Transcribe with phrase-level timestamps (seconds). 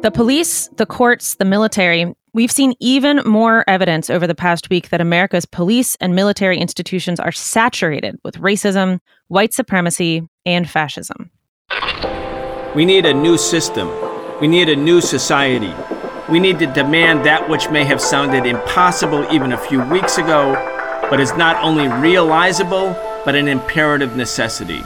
[0.00, 4.90] The police, the courts, the military, we've seen even more evidence over the past week
[4.90, 11.32] that America's police and military institutions are saturated with racism, white supremacy, and fascism.
[12.76, 13.90] We need a new system.
[14.40, 15.74] We need a new society.
[16.28, 20.52] We need to demand that which may have sounded impossible even a few weeks ago,
[21.10, 22.92] but is not only realizable,
[23.24, 24.84] but an imperative necessity.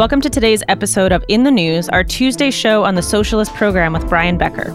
[0.00, 3.92] Welcome to today's episode of In the News, our Tuesday show on the Socialist Program
[3.92, 4.74] with Brian Becker.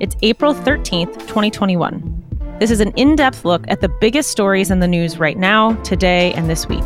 [0.00, 2.56] It's April 13th, 2021.
[2.58, 5.74] This is an in depth look at the biggest stories in the news right now,
[5.84, 6.82] today, and this week.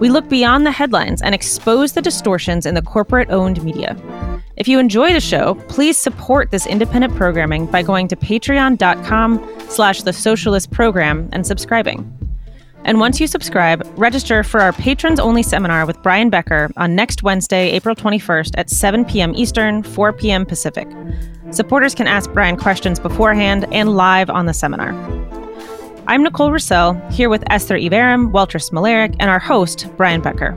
[0.00, 3.96] We look beyond the headlines and expose the distortions in the corporate owned media.
[4.56, 10.02] If you enjoy the show, please support this independent programming by going to patreon.com slash
[10.02, 12.10] the socialist program and subscribing.
[12.84, 17.22] And once you subscribe, register for our patrons only seminar with Brian Becker on next
[17.22, 19.34] Wednesday, April 21st at 7 p.m.
[19.34, 20.44] Eastern, 4 p.m.
[20.44, 20.86] Pacific.
[21.50, 24.92] Supporters can ask Brian questions beforehand and live on the seminar.
[26.06, 30.54] I'm Nicole Roussell, here with Esther Iverem, Walter Smolarek, and our host, Brian Becker.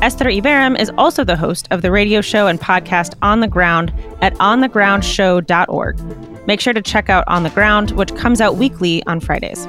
[0.00, 3.92] Esther Iverem is also the host of the radio show and podcast On the Ground
[4.22, 6.46] at onthegroundshow.org.
[6.46, 9.66] Make sure to check out On the Ground, which comes out weekly on Fridays.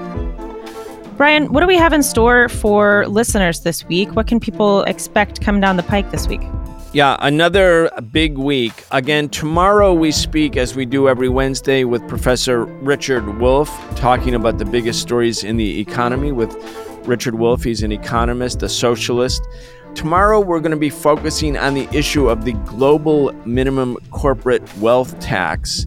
[1.22, 4.16] Brian, what do we have in store for listeners this week?
[4.16, 6.42] What can people expect coming down the pike this week?
[6.94, 8.84] Yeah, another big week.
[8.90, 14.58] Again, tomorrow we speak, as we do every Wednesday, with Professor Richard Wolff, talking about
[14.58, 16.56] the biggest stories in the economy with
[17.08, 17.64] Richard Wolff.
[17.64, 19.48] He's an economist, a socialist.
[19.94, 25.20] Tomorrow we're going to be focusing on the issue of the global minimum corporate wealth
[25.20, 25.86] tax.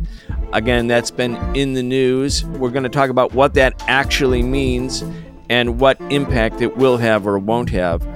[0.54, 2.44] Again, that's been in the news.
[2.44, 5.02] We're going to talk about what that actually means
[5.50, 8.06] and what impact it will have or won't have.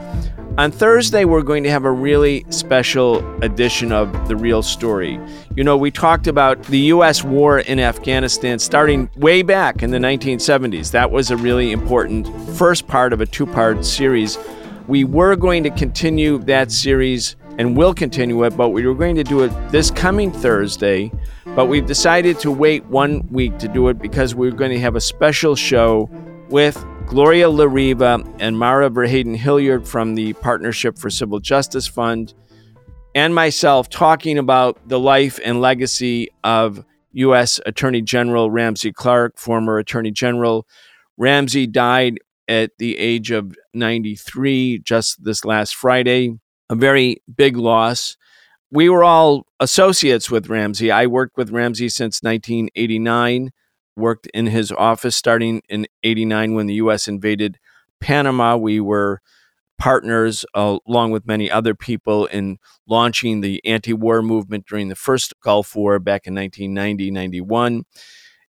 [0.56, 5.18] On Thursday, we're going to have a really special edition of The Real Story.
[5.56, 7.24] You know, we talked about the U.S.
[7.24, 10.92] war in Afghanistan starting way back in the 1970s.
[10.92, 14.38] That was a really important first part of a two part series.
[14.86, 19.16] We were going to continue that series and will continue it, but we were going
[19.16, 21.12] to do it this coming Thursday.
[21.44, 24.94] But we've decided to wait one week to do it because we're going to have
[24.94, 26.08] a special show
[26.48, 32.32] with Gloria La Riva and Mara Verheyden Hilliard from the Partnership for Civil Justice Fund,
[33.14, 37.58] and myself talking about the life and legacy of U.S.
[37.66, 40.66] Attorney General Ramsey Clark, former Attorney General.
[41.16, 48.16] Ramsey died at the age of 93 just this last Friday a very big loss.
[48.70, 50.90] We were all associates with Ramsey.
[50.90, 53.50] I worked with Ramsey since 1989,
[53.96, 57.08] worked in his office starting in 89 when the U.S.
[57.08, 57.58] invaded
[58.00, 58.56] Panama.
[58.56, 59.20] We were
[59.78, 64.96] partners, uh, along with many other people, in launching the anti war movement during the
[64.96, 67.84] first Gulf War back in 1990 91.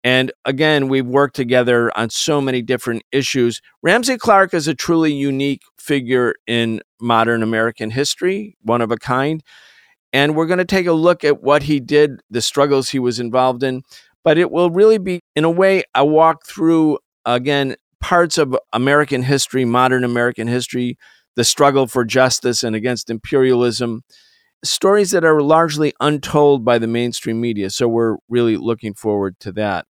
[0.08, 3.60] And again, we've worked together on so many different issues.
[3.82, 9.42] Ramsey Clark is a truly unique figure in modern American history, one of a kind.
[10.14, 13.20] And we're going to take a look at what he did, the struggles he was
[13.20, 13.82] involved in.
[14.24, 19.24] But it will really be, in a way, a walk through, again, parts of American
[19.24, 20.96] history, modern American history,
[21.36, 24.00] the struggle for justice and against imperialism,
[24.64, 27.68] stories that are largely untold by the mainstream media.
[27.68, 29.84] So we're really looking forward to that.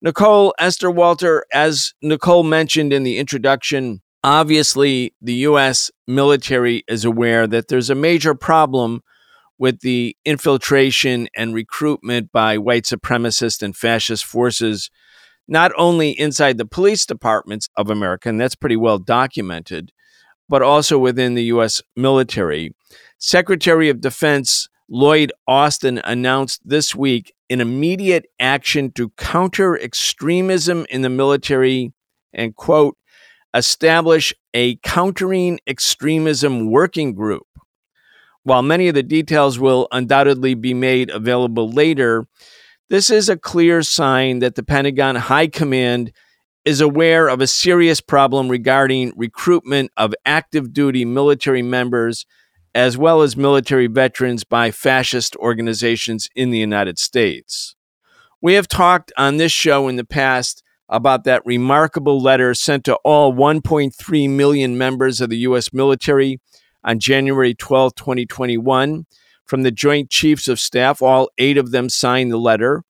[0.00, 5.90] Nicole, Esther Walter, as Nicole mentioned in the introduction, obviously the U.S.
[6.06, 9.02] military is aware that there's a major problem
[9.58, 14.88] with the infiltration and recruitment by white supremacist and fascist forces,
[15.48, 19.90] not only inside the police departments of America, and that's pretty well documented,
[20.48, 21.82] but also within the U.S.
[21.96, 22.72] military.
[23.18, 31.02] Secretary of Defense Lloyd Austin announced this week an immediate action to counter extremism in
[31.02, 31.92] the military
[32.32, 32.96] and, quote,
[33.54, 37.46] establish a countering extremism working group.
[38.42, 42.26] While many of the details will undoubtedly be made available later,
[42.88, 46.12] this is a clear sign that the Pentagon High Command
[46.64, 52.26] is aware of a serious problem regarding recruitment of active duty military members
[52.78, 57.74] as well as military veterans by fascist organizations in the United States.
[58.40, 62.94] We have talked on this show in the past about that remarkable letter sent to
[63.02, 65.72] all 1.3 million members of the U.S.
[65.72, 66.40] military
[66.84, 69.06] on January 12, 2021,
[69.44, 71.02] from the Joint Chiefs of Staff.
[71.02, 72.84] All eight of them signed the letter.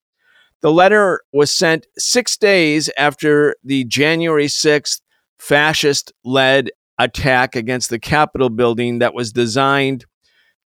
[0.61, 5.01] The letter was sent six days after the January 6th
[5.39, 6.69] fascist led
[6.99, 10.05] attack against the Capitol building that was designed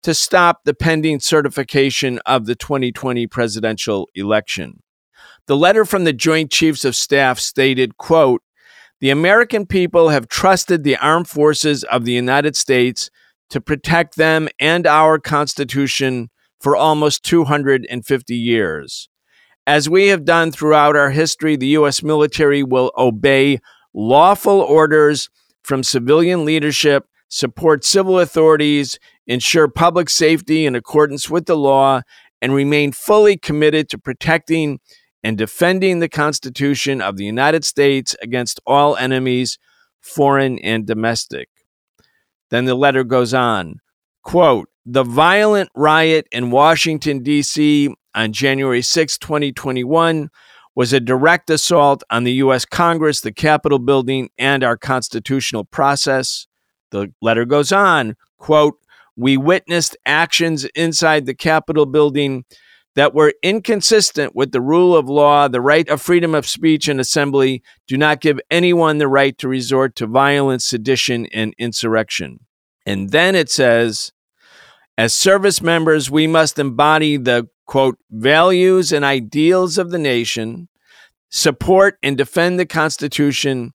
[0.01, 4.81] to stop the pending certification of the 2020 presidential election.
[5.45, 8.42] The letter from the Joint Chiefs of Staff stated, quote,
[9.00, 13.12] "The American people have trusted the armed forces of the United States
[13.50, 16.30] to protect them and our Constitution
[16.62, 19.10] for almost 250 years.
[19.68, 22.01] As we have done throughout our history, the U.S.
[22.01, 23.60] military will obey
[23.94, 25.30] lawful orders
[25.63, 32.02] from civilian leadership, support civil authorities, ensure public safety in accordance with the law,
[32.42, 34.80] and remain fully committed to protecting
[35.24, 39.60] and defending the Constitution of the United States against all enemies,
[40.02, 41.48] foreign and domestic.
[42.50, 43.75] Then the letter goes on
[44.24, 47.94] quote, the violent riot in Washington, D.C.
[48.16, 50.30] on January 6, 2021
[50.75, 52.65] was a direct assault on the U.S.
[52.65, 56.47] Congress, the Capitol building, and our constitutional process.
[56.91, 58.77] The letter goes on, quote,
[59.15, 62.45] we witnessed actions inside the Capitol building
[62.95, 67.00] that were inconsistent with the rule of law, the right of freedom of speech and
[67.00, 72.41] assembly, do not give anyone the right to resort to violence, sedition, and insurrection.
[72.85, 74.12] And then it says,
[74.97, 80.68] as service members, we must embody the quote, values and ideals of the nation,
[81.29, 83.71] support and defend the Constitution,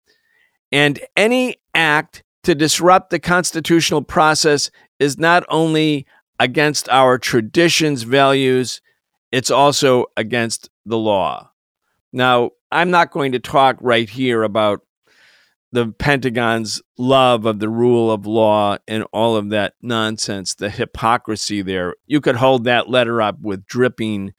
[0.71, 6.05] and any act to disrupt the constitutional process is not only
[6.39, 8.83] against our traditions, values,
[9.33, 11.51] it's also against the law.
[12.13, 14.83] Now, I'm not going to talk right here about
[15.77, 21.61] the Pentagon's love of the rule of law and all of that nonsense, the hypocrisy
[21.61, 21.93] there.
[22.07, 24.33] You could hold that letter up with dripping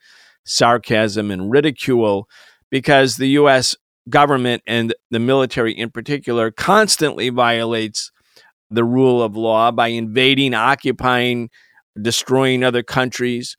[0.48, 2.28] sarcasm and ridicule
[2.72, 3.76] because the U.S.
[4.10, 8.12] government and the military in particular constantly violates
[8.72, 11.52] the rule of law by invading, occupying,
[12.02, 13.56] destroying other countries.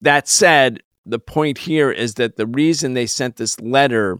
[0.00, 4.18] That said, the point here is that the reason they sent this letter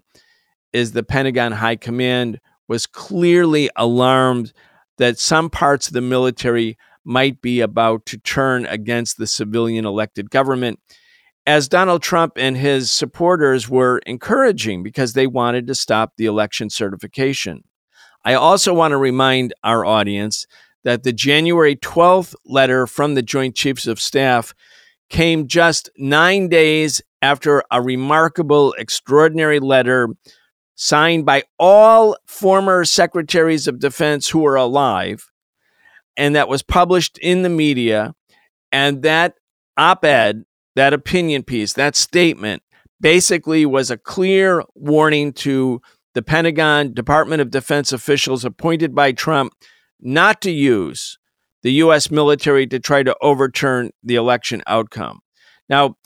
[0.74, 2.38] is the Pentagon High Command
[2.68, 4.52] was clearly alarmed
[4.98, 10.30] that some parts of the military might be about to turn against the civilian elected
[10.30, 10.78] government,
[11.46, 16.68] as Donald Trump and his supporters were encouraging because they wanted to stop the election
[16.68, 17.64] certification.
[18.24, 20.46] I also want to remind our audience
[20.84, 24.54] that the January 12th letter from the Joint Chiefs of Staff
[25.08, 30.08] came just nine days after a remarkable, extraordinary letter
[30.80, 35.28] signed by all former secretaries of defense who are alive,
[36.16, 38.14] and that was published in the media.
[38.70, 39.34] And that
[39.76, 40.44] op ed,
[40.76, 42.62] that opinion piece, that statement
[43.00, 45.82] basically was a clear warning to
[46.14, 49.54] the Pentagon, Department of Defense officials appointed by Trump
[50.00, 51.18] not to use
[51.64, 52.08] the U.S.
[52.08, 55.20] military to try to overturn the election outcome.
[55.68, 55.96] Now,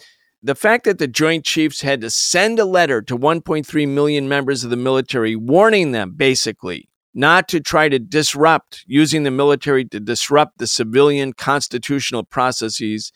[0.43, 4.65] the fact that the Joint Chiefs had to send a letter to 1.3 million members
[4.65, 10.01] of the military warning them basically not to try to disrupt, using the military to
[10.01, 13.13] disrupt the civilian constitutional processes,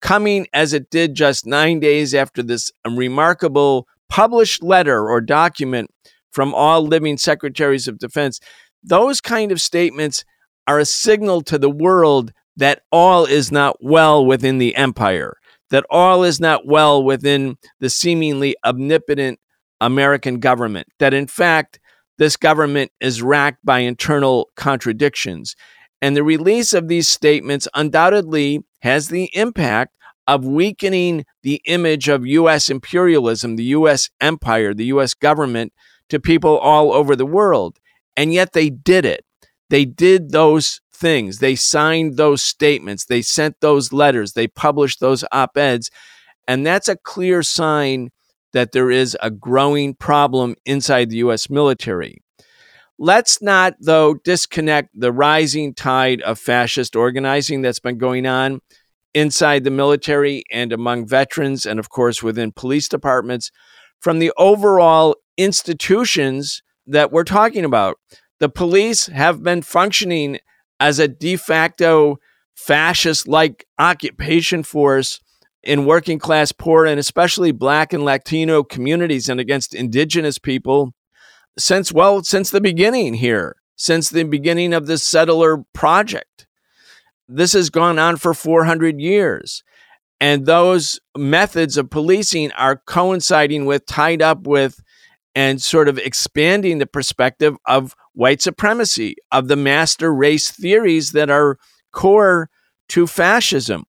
[0.00, 5.90] coming as it did just nine days after this remarkable published letter or document
[6.30, 8.40] from all living secretaries of defense.
[8.82, 10.24] Those kind of statements
[10.66, 15.37] are a signal to the world that all is not well within the empire
[15.70, 19.38] that all is not well within the seemingly omnipotent
[19.80, 21.78] American government, that in fact,
[22.18, 25.54] this government is racked by internal contradictions.
[26.02, 29.94] And the release of these statements undoubtedly has the impact
[30.26, 32.68] of weakening the image of U.S.
[32.68, 34.10] imperialism, the U.S.
[34.20, 35.14] empire, the U.S.
[35.14, 35.72] government
[36.08, 37.78] to people all over the world.
[38.16, 39.24] And yet they did it.
[39.70, 41.38] They did those things.
[41.38, 45.90] They signed those statements, they sent those letters, they published those op eds.
[46.46, 48.10] And that's a clear sign
[48.52, 52.18] that there is a growing problem inside the US military.
[52.98, 58.60] Let's not, though, disconnect the rising tide of fascist organizing that's been going on
[59.14, 63.50] inside the military and among veterans, and of course within police departments,
[64.00, 67.98] from the overall institutions that we're talking about.
[68.40, 70.38] The police have been functioning
[70.80, 72.18] as a de facto
[72.54, 75.20] fascist like occupation force
[75.62, 80.94] in working class poor and especially black and Latino communities and against indigenous people
[81.58, 86.46] since, well, since the beginning here, since the beginning of this settler project.
[87.28, 89.62] This has gone on for 400 years.
[90.20, 94.80] And those methods of policing are coinciding with, tied up with,
[95.34, 101.30] and sort of expanding the perspective of white supremacy, of the master race theories that
[101.30, 101.56] are
[101.92, 102.50] core
[102.88, 103.84] to fascism.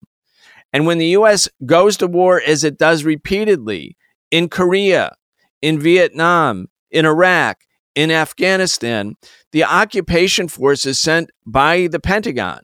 [0.71, 3.97] And when the US goes to war, as it does repeatedly
[4.29, 5.15] in Korea,
[5.63, 7.61] in Vietnam, in Iraq,
[7.95, 9.15] in Afghanistan,
[9.51, 12.59] the occupation force is sent by the Pentagon,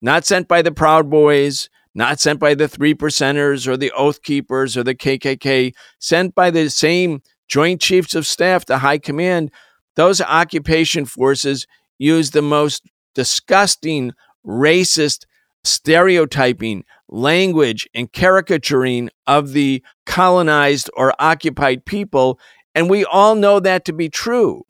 [0.00, 4.22] not sent by the Proud Boys, not sent by the Three Percenters or the Oath
[4.22, 9.50] Keepers or the KKK, sent by the same Joint Chiefs of Staff, the High Command.
[9.96, 11.66] Those occupation forces
[11.98, 12.82] use the most
[13.14, 14.12] disgusting,
[14.46, 15.24] racist,
[15.64, 22.38] stereotyping, language, and caricaturing of the colonized or occupied people.
[22.74, 24.62] And we all know that to be true.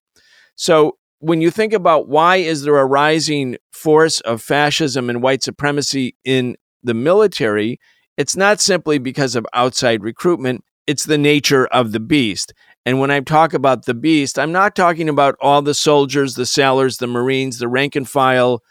[0.54, 5.42] So when you think about why is there a rising force of fascism and white
[5.42, 7.80] supremacy in the military,
[8.16, 12.54] it's not simply because of outside recruitment, it's the nature of the beast.
[12.86, 16.46] And when I talk about the beast, I'm not talking about all the soldiers, the
[16.46, 18.62] sailors, the Marines, the rank and file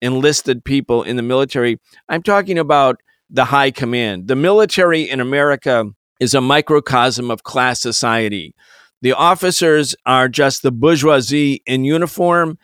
[0.00, 1.80] enlisted people in the military.
[2.08, 4.28] I'm talking about the high command.
[4.28, 5.86] The military in America
[6.20, 8.54] is a microcosm of class society.
[9.02, 12.58] The officers are just the bourgeoisie in uniform,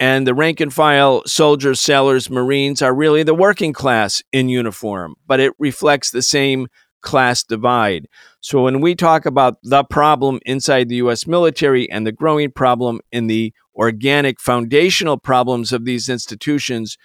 [0.00, 5.14] and the rank and file soldiers, sailors, Marines are really the working class in uniform,
[5.26, 6.66] but it reflects the same
[7.02, 8.08] class divide.
[8.40, 13.00] So when we talk about the problem inside the US military and the growing problem
[13.12, 16.96] in the organic foundational problems of these institutions,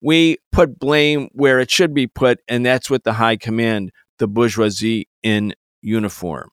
[0.00, 4.26] we put blame where it should be put, and that's with the high command, the
[4.26, 6.50] bourgeoisie in uniform.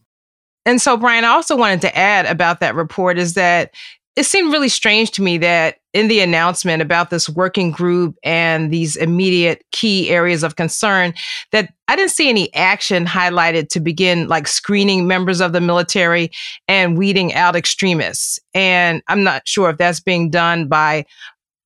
[0.65, 3.73] And so, Brian, I also wanted to add about that report is that
[4.15, 8.71] it seemed really strange to me that in the announcement about this working group and
[8.71, 11.13] these immediate key areas of concern
[11.51, 16.29] that I didn't see any action highlighted to begin like screening members of the military
[16.67, 18.39] and weeding out extremists.
[18.53, 21.05] And I'm not sure if that's being done by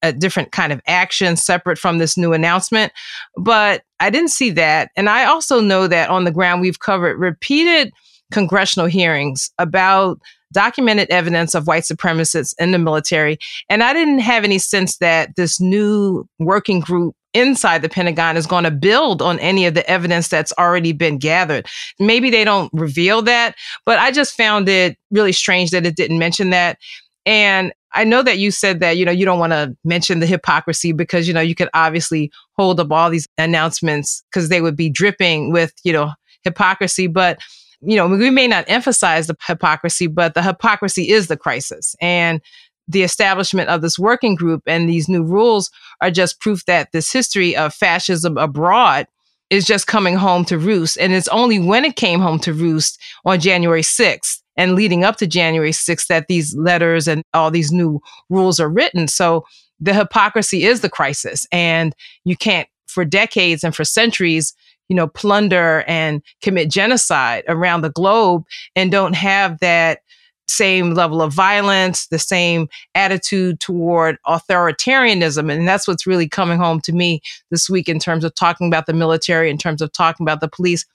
[0.02, 2.92] a different kind of action separate from this new announcement,
[3.38, 4.92] but I didn't see that.
[4.96, 7.92] And I also know that on the ground we've covered repeated
[8.32, 10.20] congressional hearings about
[10.54, 13.38] documented evidence of white supremacists in the military.
[13.70, 18.46] And I didn't have any sense that this new working group inside the Pentagon is
[18.46, 21.68] going to build on any of the evidence that's already been gathered.
[22.00, 23.56] Maybe they don't reveal that,
[23.86, 26.78] but I just found it really strange that it didn't mention that.
[27.26, 30.26] And I know that you said that, you know, you don't want to mention the
[30.26, 34.76] hypocrisy because, you know, you could obviously hold up all these announcements because they would
[34.76, 36.12] be dripping with, you know,
[36.44, 37.08] hypocrisy.
[37.08, 37.40] But
[37.86, 41.96] you know, we may not emphasize the hypocrisy, but the hypocrisy is the crisis.
[42.02, 42.42] And
[42.88, 45.72] the establishment of this working group and these new rules
[46.02, 49.08] are just proof that this history of fascism abroad
[49.50, 50.98] is just coming home to roost.
[50.98, 55.18] And it's only when it came home to roost on January 6th and leading up
[55.18, 59.08] to January 6th that these letters and all these new rules are written.
[59.08, 59.46] So
[59.80, 61.48] the hypocrisy is the crisis.
[61.52, 64.54] And you can't, for decades and for centuries,
[64.94, 68.44] you know, plunder and commit genocide around the globe
[68.76, 70.02] and don't have that
[70.48, 75.52] same level of violence, the same attitude toward authoritarianism.
[75.52, 78.86] And that's what's really coming home to me this week in terms of talking about
[78.86, 80.86] the military, in terms of talking about the police,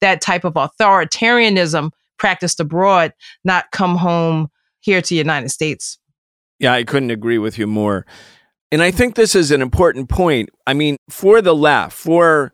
[0.00, 3.12] that type of authoritarianism practiced abroad,
[3.44, 5.96] not come home here to the United States.
[6.58, 8.04] Yeah, I couldn't agree with you more.
[8.72, 10.50] And I think this is an important point.
[10.66, 12.52] I mean, for the left, for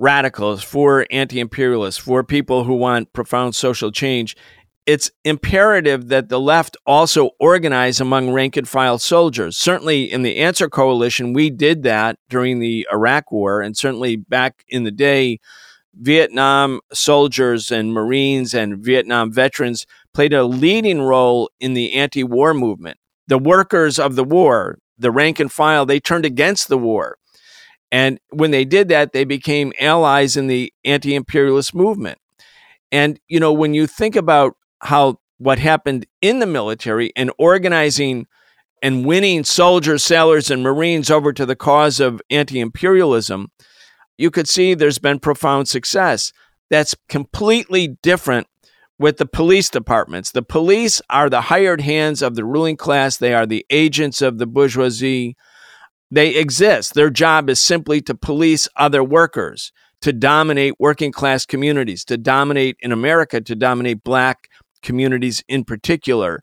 [0.00, 4.34] radicals, for anti imperialists, for people who want profound social change,
[4.86, 9.56] it's imperative that the left also organize among rank and file soldiers.
[9.56, 14.64] Certainly in the Answer Coalition, we did that during the Iraq War, and certainly back
[14.68, 15.38] in the day,
[15.94, 22.54] Vietnam soldiers and Marines and Vietnam veterans played a leading role in the anti war
[22.54, 22.98] movement.
[23.28, 27.16] The workers of the war, the rank and file, they turned against the war.
[27.92, 32.18] And when they did that, they became allies in the anti imperialist movement.
[32.92, 38.26] And, you know, when you think about how what happened in the military and organizing
[38.82, 43.48] and winning soldiers, sailors, and Marines over to the cause of anti imperialism,
[44.18, 46.32] you could see there's been profound success.
[46.68, 48.46] That's completely different
[48.98, 50.30] with the police departments.
[50.30, 54.38] The police are the hired hands of the ruling class, they are the agents of
[54.38, 55.36] the bourgeoisie.
[56.10, 56.94] They exist.
[56.94, 62.76] Their job is simply to police other workers, to dominate working class communities, to dominate
[62.80, 64.48] in America, to dominate black
[64.82, 66.42] communities in particular.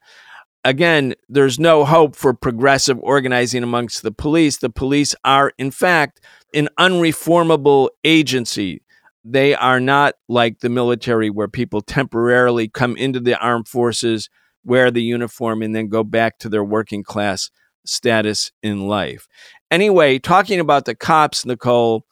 [0.67, 4.57] again, there's no hope for progressive organizing amongst the police.
[4.57, 6.19] The police are, in fact,
[6.53, 8.83] an unreformable agency.
[9.23, 14.29] They are not like the military, where people temporarily come into the armed forces,
[14.63, 17.49] wear the uniform, and then go back to their working class
[17.85, 19.27] status in life.
[19.69, 22.05] Anyway, talking about the cops, Nicole,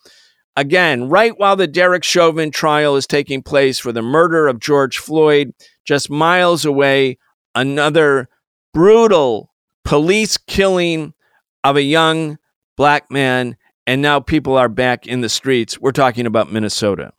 [0.55, 4.97] again, right while the Derek Chauvin trial is taking place for the murder of George
[4.97, 5.53] Floyd,
[5.85, 7.17] just miles away,
[7.53, 8.27] another
[8.73, 9.53] brutal
[9.85, 11.13] police killing
[11.63, 12.37] of a young
[12.75, 13.55] black man.
[13.87, 15.79] And now people are back in the streets.
[15.79, 17.13] We're talking about Minnesota.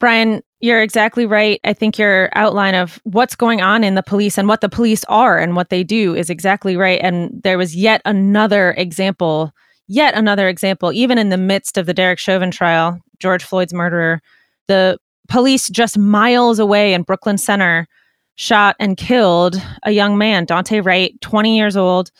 [0.00, 1.58] Brian, you're exactly right.
[1.64, 5.04] I think your outline of what's going on in the police and what the police
[5.04, 7.00] are and what they do is exactly right.
[7.02, 9.52] And there was yet another example,
[9.88, 14.20] yet another example, even in the midst of the Derek Chauvin trial, George Floyd's murderer,
[14.68, 14.98] the
[15.28, 17.88] police just miles away in Brooklyn Center
[18.34, 22.10] shot and killed a young man, Daunte Wright, 20 years old.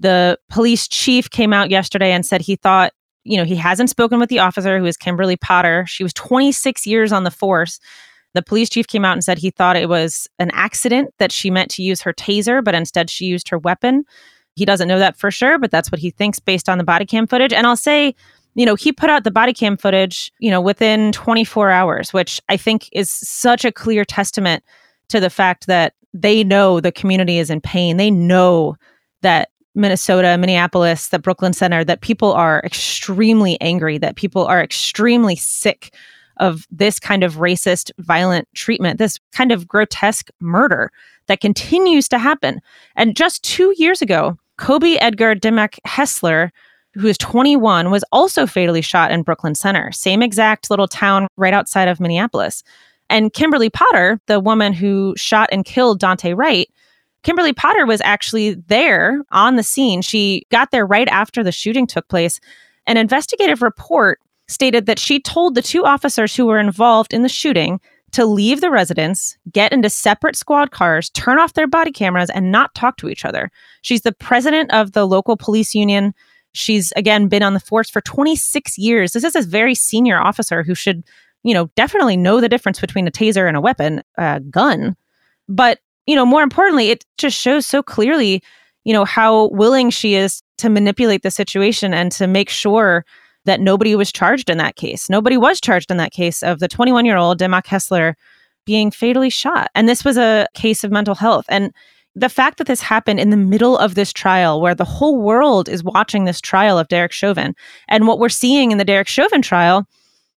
[0.00, 2.92] The police chief came out yesterday and said he thought
[3.28, 5.84] you know, he hasn't spoken with the officer who is Kimberly Potter.
[5.86, 7.78] She was 26 years on the force.
[8.34, 11.50] The police chief came out and said he thought it was an accident that she
[11.50, 14.04] meant to use her taser, but instead she used her weapon.
[14.54, 17.04] He doesn't know that for sure, but that's what he thinks based on the body
[17.04, 17.52] cam footage.
[17.52, 18.14] And I'll say,
[18.54, 22.40] you know, he put out the body cam footage, you know, within 24 hours, which
[22.48, 24.64] I think is such a clear testament
[25.10, 27.98] to the fact that they know the community is in pain.
[27.98, 28.76] They know
[29.22, 35.36] that Minnesota, Minneapolis, the Brooklyn Center, that people are extremely angry, that people are extremely
[35.36, 35.94] sick
[36.38, 40.90] of this kind of racist, violent treatment, this kind of grotesque murder
[41.26, 42.60] that continues to happen.
[42.96, 46.50] And just two years ago, Kobe Edgar Dimock Heisler,
[46.94, 51.54] who is 21, was also fatally shot in Brooklyn Center, same exact little town right
[51.54, 52.62] outside of Minneapolis.
[53.10, 56.68] And Kimberly Potter, the woman who shot and killed Daunte Wright,
[57.28, 60.00] Kimberly Potter was actually there on the scene.
[60.00, 62.40] She got there right after the shooting took place.
[62.86, 67.28] An investigative report stated that she told the two officers who were involved in the
[67.28, 72.30] shooting to leave the residence, get into separate squad cars, turn off their body cameras,
[72.30, 73.50] and not talk to each other.
[73.82, 76.14] She's the president of the local police union.
[76.54, 79.12] She's again been on the force for 26 years.
[79.12, 81.04] This is a very senior officer who should,
[81.42, 84.96] you know, definitely know the difference between a taser and a weapon, a gun.
[85.46, 88.42] But you know, more importantly, it just shows so clearly,
[88.84, 93.04] you know, how willing she is to manipulate the situation and to make sure
[93.44, 95.10] that nobody was charged in that case.
[95.10, 98.14] Nobody was charged in that case of the 21 year old Dimock Heisler
[98.64, 99.70] being fatally shot.
[99.74, 101.44] And this was a case of mental health.
[101.50, 101.74] And
[102.14, 105.68] the fact that this happened in the middle of this trial, where the whole world
[105.68, 107.54] is watching this trial of Derek Chauvin,
[107.86, 109.86] and what we're seeing in the Derek Chauvin trial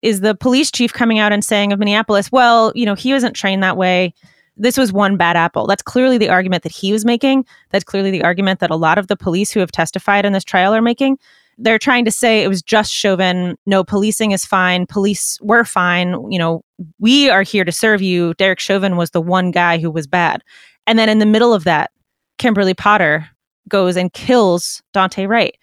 [0.03, 3.37] is the police chief coming out and saying of Minneapolis, well, you know, he wasn't
[3.37, 4.13] trained that way
[4.61, 5.66] this was one bad apple.
[5.66, 7.46] That's clearly the argument that he was making.
[7.70, 10.44] That's clearly the argument that a lot of the police who have testified in this
[10.44, 11.18] trial are making.
[11.57, 13.57] They're trying to say it was just Chauvin.
[13.64, 14.87] No, policing is fine.
[14.87, 16.31] Police were fine.
[16.31, 16.62] You know,
[16.99, 18.35] we are here to serve you.
[18.35, 20.42] Derek Chauvin was the one guy who was bad.
[20.87, 21.90] And then in the middle of that,
[22.38, 23.29] Kimberly Potter
[23.68, 25.57] goes and kills Daunte Wright.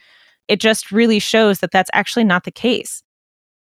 [0.48, 3.04] It just really shows that that's actually not the case.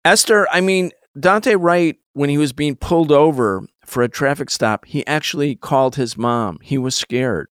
[0.05, 4.85] Esther, I mean, Daunte Wright, when he was being pulled over, for a traffic stop,
[4.85, 6.59] he actually called his mom.
[6.61, 7.47] He was scared.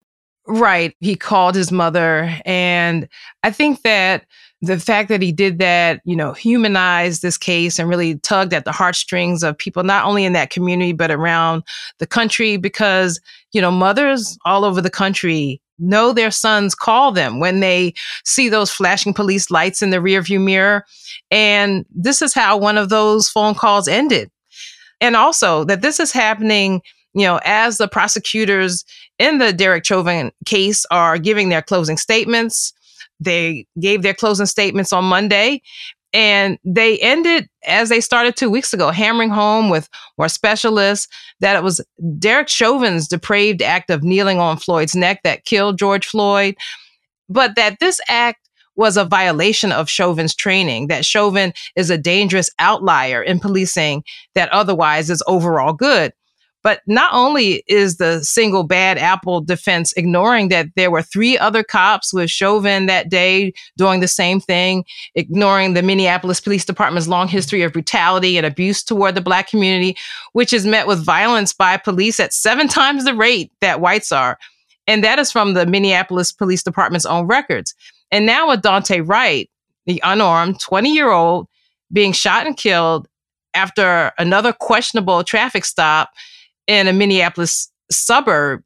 [0.48, 0.96] Right.
[1.00, 2.36] He called his mother.
[2.44, 3.08] And
[3.44, 4.26] I think that
[4.62, 8.66] the fact that he did that, you know, humanized this case and really tugged at
[8.66, 11.64] the heartstrings of people, not only in that community, but around
[12.00, 13.22] the country, because,
[13.54, 17.94] you know, mothers all over the country know their sons call them when they
[18.26, 20.84] see those flashing police lights in the rearview mirror.
[21.32, 24.30] And this is how one of those phone calls ended.
[25.02, 26.82] And also that this is happening,
[27.14, 28.84] you know, as the prosecutors
[29.18, 32.74] in the Derek Chauvin case are giving their closing statements.
[33.20, 35.62] They gave their closing statements on Monday.
[36.12, 41.08] And they ended as they started two weeks ago, hammering home with more specialists
[41.40, 41.82] that it was
[42.18, 46.56] Derek Chauvin's depraved act of kneeling on Floyd's neck that killed George Floyd,
[47.30, 48.49] but that this act
[48.80, 54.04] was a violation of Chauvin's training, that Chauvin is a dangerous outlier in policing
[54.36, 56.14] that otherwise is overall good.
[56.64, 61.62] But not only is the single bad apple defense ignoring that there were three other
[61.62, 67.28] cops with Chauvin that day doing the same thing, ignoring the Minneapolis Police Department's long
[67.28, 69.98] history of brutality and abuse toward the Black community,
[70.32, 74.38] which is met with violence by police at seven times the rate that whites are.
[74.88, 77.76] And that is from the Minneapolis Police Department's own records.
[78.12, 79.50] And now with Daunte Wright,
[79.86, 81.48] the unarmed 20 year old
[81.92, 83.08] being shot and killed
[83.54, 86.12] after another questionable traffic stop
[86.68, 88.62] in a Minneapolis suburb,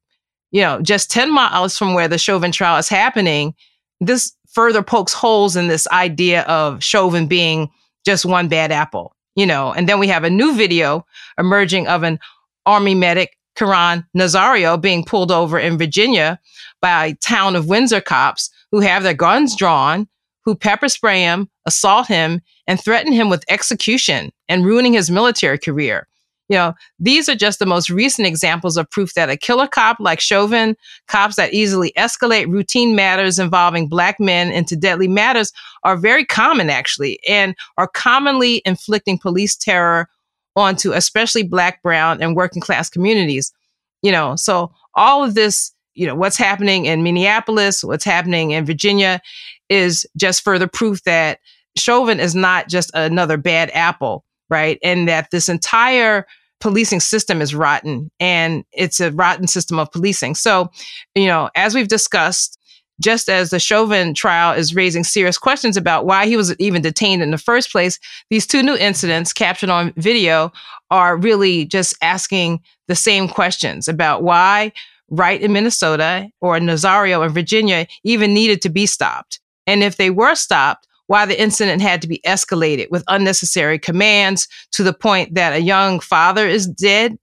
[0.52, 3.56] you know, just 10 miles from where the Chauvin trial is happening,
[4.02, 7.70] this further pokes holes in this idea of Chauvin being
[8.06, 9.72] just one bad apple, you know.
[9.74, 11.06] And then we have a new video
[11.38, 12.20] emerging of an
[12.66, 16.40] army medic, Caron Nazario, being pulled over in Virginia
[16.82, 20.08] by town of Windsor cops who have their guns drawn,
[20.44, 25.60] who pepper spray him, assault him, and threaten him with execution and ruining his military
[25.60, 26.08] career.
[26.50, 30.00] You know, these are just the most recent examples of proof that a killer cop
[30.00, 30.76] like Chauvin,
[31.08, 36.72] cops that easily escalate routine matters involving black men into deadly matters are very common
[36.72, 40.10] actually and are commonly inflicting police terror
[40.56, 43.54] onto especially black, brown, and working class communities.
[44.02, 48.66] You know, so all of this, you know, what's happening in Minneapolis, what's happening in
[48.66, 49.22] Virginia
[49.70, 51.40] is just further proof that
[51.78, 54.80] Chauvin is not just another bad apple, right?
[54.84, 56.26] And that this entire
[56.60, 60.36] policing system is rotten and it's a rotten system of policing.
[60.36, 60.70] So,
[61.16, 62.58] you know, as we've discussed,
[63.02, 67.22] just as the Chauvin trial is raising serious questions about why he was even detained
[67.22, 70.52] in the first place, these two new incidents captured on video
[70.92, 74.72] are really just asking the same questions about why
[75.14, 79.40] Wright in Minnesota or Nazario in Virginia even needed to be stopped.
[79.68, 84.48] And if they were stopped, why the incident had to be escalated with unnecessary commands
[84.72, 87.16] to the point that a young father is dead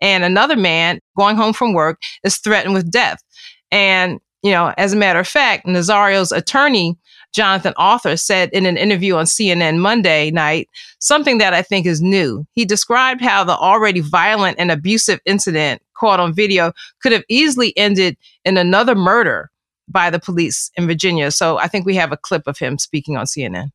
[0.00, 3.22] and another man going home from work is threatened with death.
[3.70, 6.96] And you know, as a matter of fact, Nazario's attorney,
[7.36, 10.70] Jonathan Arthur, said in an interview on CNN Monday night
[11.00, 12.46] something that I think is new.
[12.52, 16.72] He described how the already violent and abusive incident caught on video
[17.02, 19.50] could have easily ended in another murder
[19.86, 21.30] by the police in Virginia.
[21.30, 23.70] So I think we have a clip of him speaking on CNN.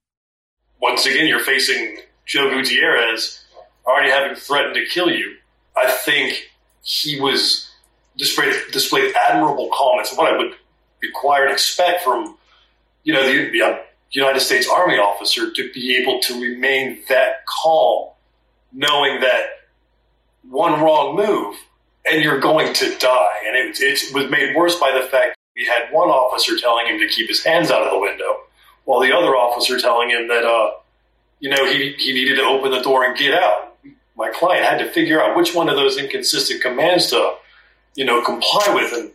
[0.82, 3.45] Once again, you're facing Joe Gutierrez
[3.86, 5.36] already having threatened to kill you.
[5.78, 6.50] I think
[6.82, 7.69] he was
[8.17, 10.56] displayed, displayed admirable comments, what I would
[11.04, 12.39] require and expect from,
[13.04, 13.80] you know, the uh,
[14.12, 18.10] United States Army officer to be able to remain that calm,
[18.74, 19.46] knowing that
[20.50, 21.56] one wrong move
[22.10, 23.34] and you're going to die.
[23.48, 27.00] And it, it was made worse by the fact we had one officer telling him
[27.00, 28.42] to keep his hands out of the window,
[28.86, 30.72] while the other officer telling him that, uh,
[31.40, 33.76] you know, he, he needed to open the door and get out.
[34.16, 37.36] My client had to figure out which one of those inconsistent commands to
[37.96, 38.94] you know, comply with.
[38.94, 39.12] And,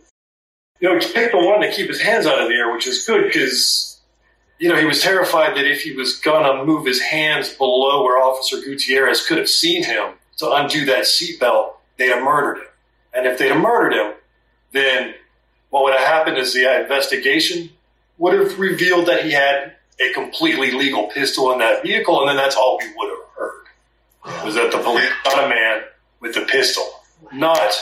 [0.79, 2.87] you know, he picked the one to keep his hands out of the air, which
[2.87, 3.99] is good because,
[4.59, 8.03] you know, he was terrified that if he was going to move his hands below
[8.03, 12.67] where Officer Gutierrez could have seen him to undo that seatbelt, they'd have murdered him.
[13.13, 14.13] And if they'd have murdered him,
[14.71, 15.15] then
[15.69, 17.69] what would have happened is the investigation
[18.17, 22.37] would have revealed that he had a completely legal pistol in that vehicle, and then
[22.37, 24.45] that's all we would have heard.
[24.45, 25.83] Was that the police got a man
[26.19, 26.83] with a pistol,
[27.33, 27.73] not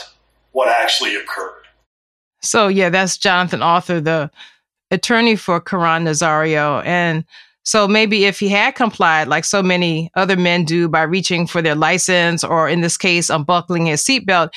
[0.52, 1.55] what actually occurred.
[2.42, 4.30] So, yeah, that's Jonathan Arthur, the
[4.90, 6.84] attorney for Caron Nazario.
[6.84, 7.24] And
[7.64, 11.60] so maybe if he had complied, like so many other men do by reaching for
[11.60, 14.50] their license or in this case, unbuckling his seatbelt,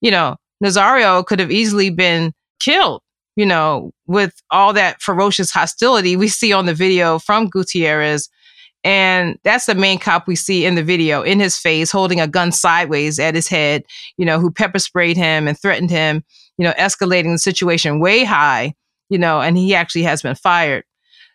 [0.00, 3.02] you know, Nazario could have easily been killed,
[3.34, 8.28] you know, with all that ferocious hostility we see on the video from Gutierrez
[8.84, 12.26] and that's the main cop we see in the video in his face, holding a
[12.26, 13.84] gun sideways at his head,
[14.16, 16.24] you know, who pepper sprayed him and threatened him,
[16.58, 18.74] you know, escalating the situation way high,
[19.08, 20.84] you know, and he actually has been fired.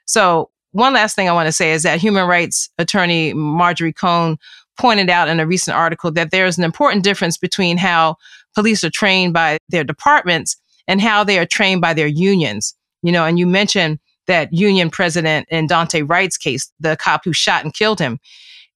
[0.05, 4.37] So, one last thing I want to say is that human rights attorney Marjorie Cohn
[4.77, 8.15] pointed out in a recent article that there's an important difference between how
[8.53, 10.55] police are trained by their departments
[10.87, 12.75] and how they are trained by their unions.
[13.01, 17.33] You know, and you mentioned that union president in Daunte Wright's case, the cop who
[17.33, 18.19] shot and killed him.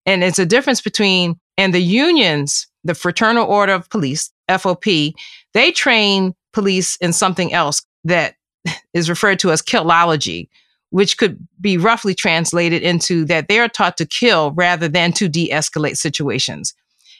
[0.05, 5.13] And it's a difference between, and the unions, the Fraternal Order of Police, FOP,
[5.53, 8.35] they train police in something else that
[8.93, 10.49] is referred to as killology,
[10.89, 15.29] which could be roughly translated into that they are taught to kill rather than to
[15.29, 16.73] de escalate situations.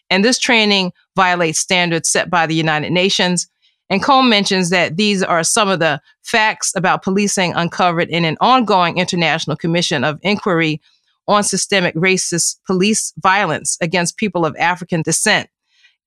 [0.10, 3.48] And this training violates standards set by the United Nations
[3.92, 8.38] and Cohn mentions that these are some of the facts about policing uncovered in an
[8.40, 10.82] ongoing international commission of inquiry
[11.28, 15.50] on systemic racist police violence against people of African descent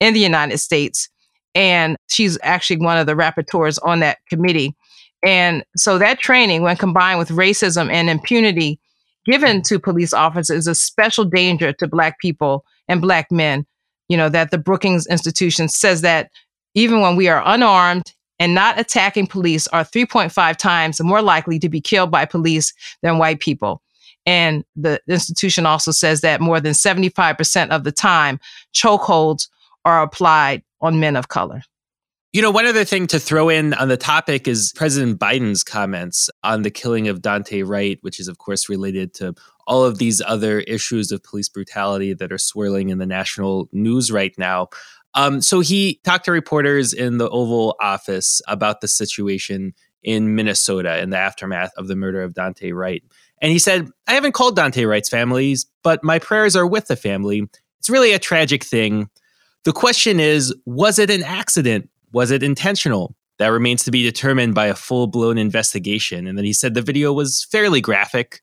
[0.01, 1.11] in the United States.
[1.55, 4.75] And she's actually one of the rapporteurs on that committee.
[5.23, 8.79] And so that training, when combined with racism and impunity
[9.25, 13.65] given to police officers, is a special danger to Black people and Black men.
[14.09, 16.31] You know, that the Brookings Institution says that
[16.75, 21.69] even when we are unarmed and not attacking police, are 3.5 times more likely to
[21.69, 23.81] be killed by police than white people.
[24.27, 28.41] And the institution also says that more than 75% of the time,
[28.75, 29.49] chokeholds
[29.85, 31.63] are applied on men of color.
[32.33, 36.29] You know, one other thing to throw in on the topic is President Biden's comments
[36.43, 39.35] on the killing of Daunte Wright, which is, of course, related to
[39.69, 44.11] all of these other issues of police brutality that are swirling in the national news
[44.11, 44.69] right now.
[45.15, 51.01] Um, so he talked to reporters in the Oval Office about the situation in Minnesota
[51.01, 53.03] in the aftermath of the murder of Daunte Wright.
[53.41, 56.97] And he said, I haven't called Daunte Wright's families, but my prayers are with the
[56.97, 57.49] family.
[57.79, 59.09] It's really a tragic thing.
[59.65, 61.89] The question is, was it an accident?
[62.13, 63.15] Was it intentional?
[63.39, 66.27] That remains to be determined by a full blown investigation.
[66.27, 68.43] And then he said the video was fairly graphic.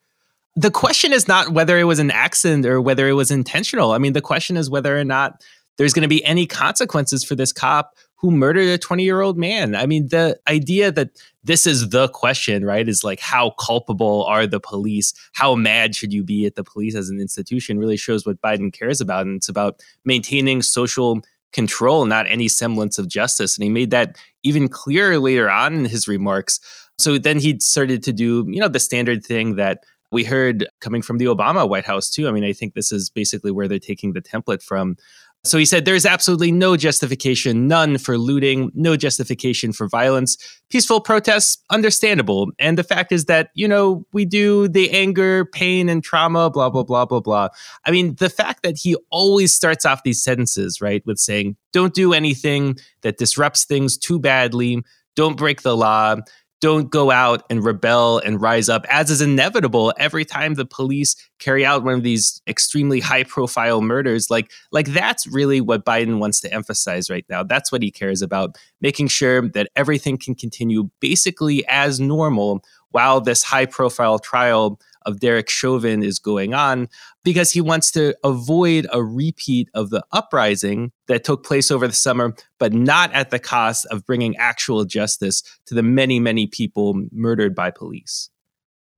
[0.56, 3.92] The question is not whether it was an accident or whether it was intentional.
[3.92, 5.42] I mean, the question is whether or not
[5.78, 9.38] there's going to be any consequences for this cop who murdered a 20 year old
[9.38, 9.76] man.
[9.76, 11.10] I mean, the idea that
[11.44, 15.14] this is the question, right, is like how culpable are the police?
[15.34, 18.72] How mad should you be at the police as an institution really shows what Biden
[18.72, 19.26] cares about.
[19.26, 23.58] And it's about maintaining social control, not any semblance of justice.
[23.58, 26.60] And he made that even clearer later on in his remarks.
[27.00, 31.02] So then he started to do, you know, the standard thing that we heard coming
[31.02, 32.28] from the Obama White House too.
[32.28, 34.98] I mean, I think this is basically where they're taking the template from
[35.44, 40.38] so he said there's absolutely no justification, none for looting, no justification for violence.
[40.70, 42.52] Peaceful protests, understandable.
[42.60, 46.70] And the fact is that, you know, we do the anger, pain, and trauma, blah,
[46.70, 47.48] blah, blah, blah, blah.
[47.86, 51.96] I mean, the fact that he always starts off these sentences, right, with saying, don't
[51.96, 54.84] do anything that disrupts things too badly,
[55.16, 56.18] don't break the law,
[56.62, 61.16] don't go out and rebel and rise up, as is inevitable every time the police
[61.40, 64.30] carry out one of these extremely high profile murders.
[64.30, 67.44] Like, like that's really what Biden wants to emphasize right now.
[67.44, 73.22] That's what he cares about, making sure that everything can continue basically as normal while
[73.22, 76.88] this high profile trial of Derek Chauvin is going on
[77.24, 81.94] because he wants to avoid a repeat of the uprising that took place over the
[81.94, 87.02] summer, but not at the cost of bringing actual justice to the many, many people
[87.12, 88.30] murdered by police.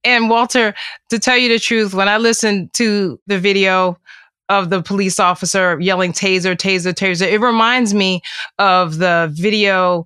[0.04, 0.74] And Walter,
[1.10, 3.98] to tell you the truth, when I listened to the video
[4.50, 8.22] of the police officer yelling taser, taser, taser, it reminds me
[8.60, 10.06] of the video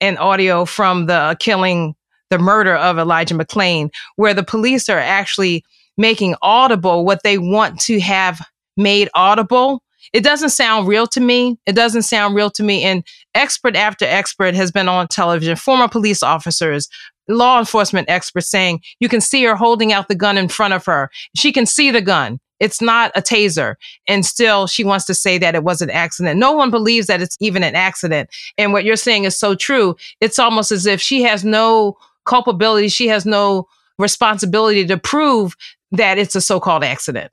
[0.00, 1.94] and audio from the killing
[2.34, 5.64] the murder of Elijah McClain, where the police are actually
[5.96, 8.44] making audible what they want to have
[8.76, 9.80] made audible.
[10.12, 11.56] It doesn't sound real to me.
[11.64, 12.82] It doesn't sound real to me.
[12.82, 13.04] And
[13.36, 16.88] expert after expert has been on television, former police officers,
[17.28, 20.84] law enforcement experts saying you can see her holding out the gun in front of
[20.86, 21.10] her.
[21.36, 22.40] She can see the gun.
[22.58, 23.74] It's not a taser.
[24.08, 26.38] And still, she wants to say that it was an accident.
[26.38, 28.30] No one believes that it's even an accident.
[28.58, 29.96] And what you're saying is so true.
[30.20, 32.88] It's almost as if she has no culpability.
[32.88, 33.66] She has no
[33.98, 35.56] responsibility to prove
[35.92, 37.30] that it's a so called accident.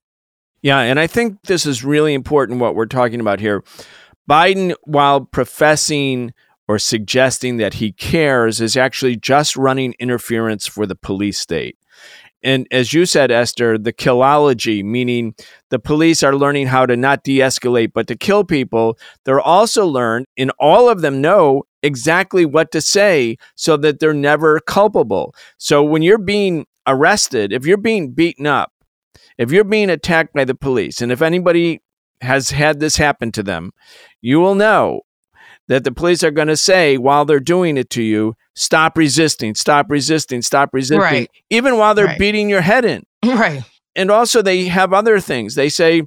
[0.62, 3.64] Yeah, and I think this is really important what we're talking about here.
[4.30, 6.34] Biden, while professing
[6.68, 11.78] or suggesting that he cares, is actually just running interference for the police state.
[12.44, 15.36] And as you said, Esther, the killology, meaning
[15.70, 18.98] the police are learning how to not de escalate, but to kill people.
[19.26, 24.14] They're also learned, and all of them know exactly what to say so that they're
[24.14, 25.36] never culpable.
[25.58, 28.72] So when you're being arrested, if you're being beaten up,
[29.38, 31.82] if you're being attacked by the police, and if anybody
[32.22, 33.72] has had this happen to them,
[34.22, 35.02] you will know
[35.72, 39.56] that the police are going to say while they're doing it to you, stop resisting,
[39.56, 41.32] stop resisting, stop resisting, right.
[41.50, 42.20] even while they're right.
[42.20, 43.06] beating your head in.
[43.26, 43.64] Right.
[43.96, 45.56] And also, they have other things.
[45.56, 46.04] They say,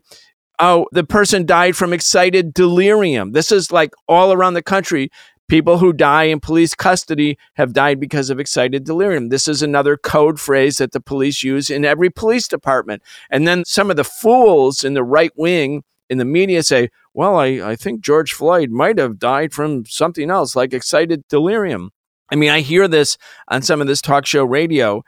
[0.59, 3.33] oh, the person died from excited delirium.
[3.33, 5.11] This is like all around the country.
[5.49, 9.29] People who die in police custody have died because of excited delirium.
[9.29, 13.03] This is another code phrase that the police use in every police department.
[13.31, 17.37] And then some of the fools in the right wing in the media say, well,
[17.37, 21.91] I, I think George Floyd might have died from something else like excited delirium.
[22.31, 23.17] I mean, I hear this
[23.49, 25.05] on some of this talk show radio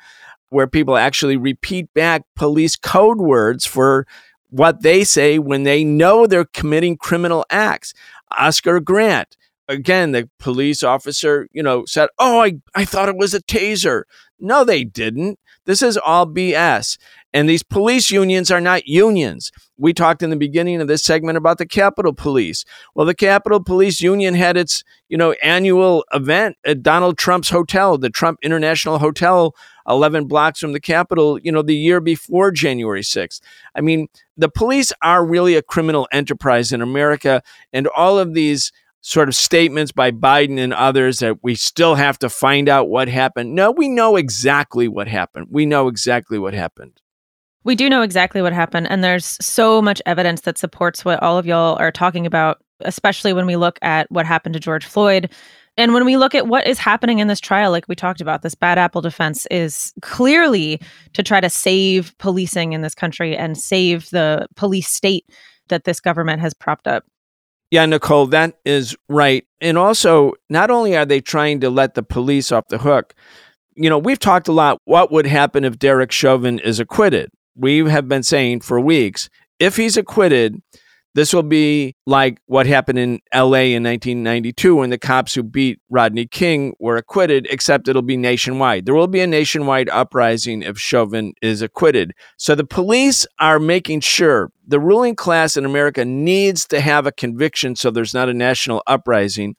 [0.51, 4.07] where people actually repeat back police code words for
[4.51, 7.93] what they say when they know they're committing criminal acts.
[8.39, 9.37] Oscar Grant,
[9.69, 14.05] again, the police officer, you know, said, Oh, I, I thought it was a taser.
[14.39, 15.41] No, they didn't.
[15.67, 16.97] This is all BS.
[17.35, 19.53] And these police unions are not unions.
[19.77, 22.65] We talked in the beginning of this segment about the Capitol Police.
[22.95, 27.99] Well, the Capitol Police Union had its, you know, annual event at Donald Trump's hotel,
[27.99, 29.55] the Trump International Hotel,
[29.87, 33.41] 11 blocks from the Capitol, you know, the year before January 6th.
[33.75, 38.73] I mean, the police are really a criminal enterprise in America, and all of these
[39.01, 43.09] sort of statements by Biden and others that we still have to find out what
[43.09, 43.55] happened.
[43.55, 45.47] No, we know exactly what happened.
[45.51, 47.01] We know exactly what happened.
[47.63, 48.89] We do know exactly what happened.
[48.91, 53.33] And there's so much evidence that supports what all of y'all are talking about, especially
[53.33, 55.33] when we look at what happened to George Floyd.
[55.77, 58.43] And when we look at what is happening in this trial, like we talked about,
[58.43, 60.81] this bad apple defense is clearly
[61.13, 65.29] to try to save policing in this country and save the police state
[65.69, 67.05] that this government has propped up.
[67.71, 69.45] Yeah, Nicole, that is right.
[69.61, 73.15] And also, not only are they trying to let the police off the hook,
[73.75, 77.31] you know, we've talked a lot what would happen if Derek Chauvin is acquitted.
[77.57, 80.61] We have been saying for weeks if he's acquitted,
[81.17, 85.81] this will be like what happened in LA in 1992 when the cops who beat
[85.89, 88.85] Rodney King were acquitted, except it'll be nationwide.
[88.85, 92.13] There will be a nationwide uprising if Chauvin is acquitted.
[92.37, 97.13] So the police are making sure the ruling class in America needs to have a
[97.13, 99.57] conviction so there's not a national uprising.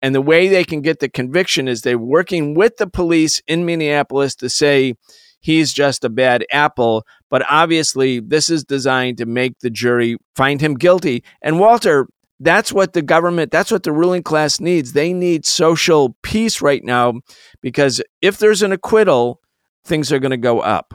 [0.00, 3.66] And the way they can get the conviction is they're working with the police in
[3.66, 4.94] Minneapolis to say,
[5.40, 7.04] he's just a bad apple.
[7.30, 11.22] But obviously, this is designed to make the jury find him guilty.
[11.42, 12.08] And Walter,
[12.40, 14.92] that's what the government, that's what the ruling class needs.
[14.92, 17.20] They need social peace right now
[17.60, 19.40] because if there's an acquittal,
[19.84, 20.94] things are going to go up.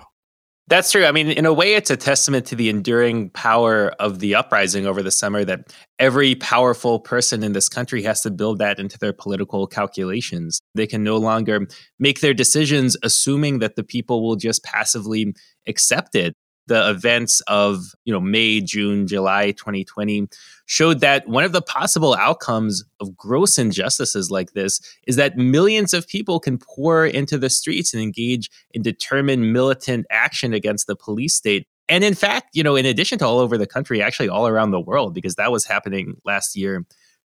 [0.68, 1.06] That's true.
[1.06, 4.88] I mean, in a way, it's a testament to the enduring power of the uprising
[4.88, 8.98] over the summer that every powerful person in this country has to build that into
[8.98, 10.60] their political calculations.
[10.74, 11.68] They can no longer
[12.00, 15.36] make their decisions assuming that the people will just passively
[15.68, 16.34] accept it
[16.68, 20.28] the events of you know May, June, July 2020
[20.66, 25.94] showed that one of the possible outcomes of gross injustices like this is that millions
[25.94, 30.96] of people can pour into the streets and engage in determined militant action against the
[30.96, 31.68] police state.
[31.88, 34.72] And in fact, you know, in addition to all over the country, actually all around
[34.72, 36.84] the world, because that was happening last year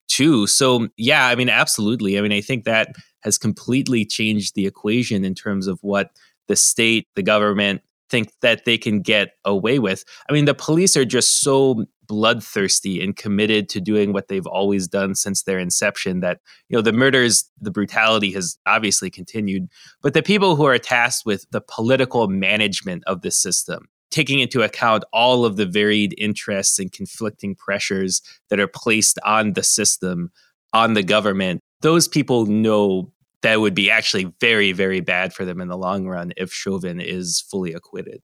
[0.08, 0.46] too.
[0.46, 2.18] So, yeah, I mean, absolutely.
[2.18, 2.88] I mean, I think that
[3.20, 6.10] has completely changed the equation in terms of what
[6.48, 10.04] the state, the government, think that they can get away with.
[10.28, 14.88] I mean, the police are just so bloodthirsty and committed to doing what they've always
[14.88, 19.68] done since their inception that, you know, the murders, the brutality has obviously continued.
[20.02, 24.62] But the people who are tasked with the political management of the system, taking into
[24.62, 30.30] account all of the varied interests and conflicting pressures that are placed on the system,
[30.72, 35.60] on the government, those people know that would be actually very, very bad for them
[35.60, 38.22] in the long run if Chauvin is fully acquitted.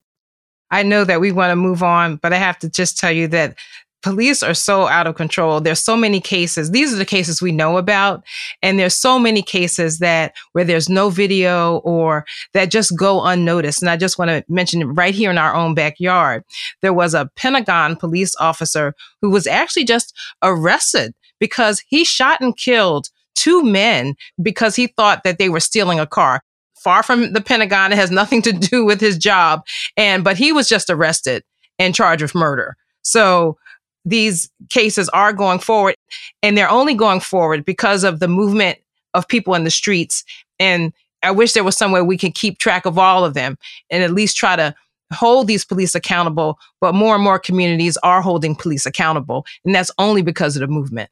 [0.71, 3.29] I know that we want to move on, but I have to just tell you
[3.29, 3.57] that
[4.05, 5.61] police are so out of control.
[5.61, 6.71] There's so many cases.
[6.71, 8.23] These are the cases we know about.
[8.61, 13.81] And there's so many cases that where there's no video or that just go unnoticed.
[13.81, 16.45] And I just want to mention right here in our own backyard,
[16.83, 22.57] there was a Pentagon police officer who was actually just arrested because he shot and
[22.57, 26.43] killed two men because he thought that they were stealing a car.
[26.77, 29.65] Far from the Pentagon, it has nothing to do with his job.
[29.97, 31.43] And, but he was just arrested
[31.79, 32.77] and charged with murder.
[33.03, 33.57] So
[34.05, 35.97] these cases are going forward
[36.43, 38.79] and they're only going forward because of the movement
[39.15, 40.25] of people in the streets.
[40.59, 40.93] And
[41.23, 43.57] I wish there was some way we could keep track of all of them
[43.91, 44.75] and at least try to
[45.13, 46.59] hold these police accountable.
[46.81, 49.47] But more and more communities are holding police accountable.
[49.65, 51.09] And that's only because of the movement.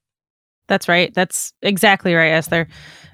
[0.73, 1.13] That's right.
[1.13, 2.67] That's exactly right, Esther.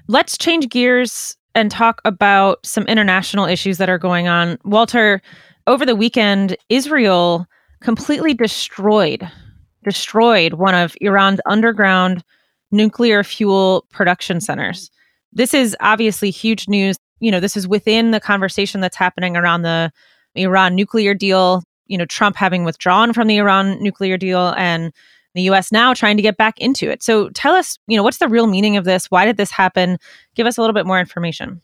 [0.07, 4.57] Let's change gears and talk about some international issues that are going on.
[4.63, 5.21] Walter,
[5.67, 7.45] over the weekend, Israel
[7.81, 9.29] completely destroyed
[9.83, 12.23] destroyed one of Iran's underground
[12.71, 14.89] nuclear fuel production centers.
[15.33, 16.95] This is obviously huge news.
[17.19, 19.91] You know, this is within the conversation that's happening around the
[20.33, 24.93] Iran nuclear deal, you know, Trump having withdrawn from the Iran nuclear deal and
[25.35, 27.03] the US now trying to get back into it.
[27.03, 29.05] So tell us, you know, what's the real meaning of this?
[29.07, 29.97] Why did this happen?
[30.35, 31.61] Give us a little bit more information.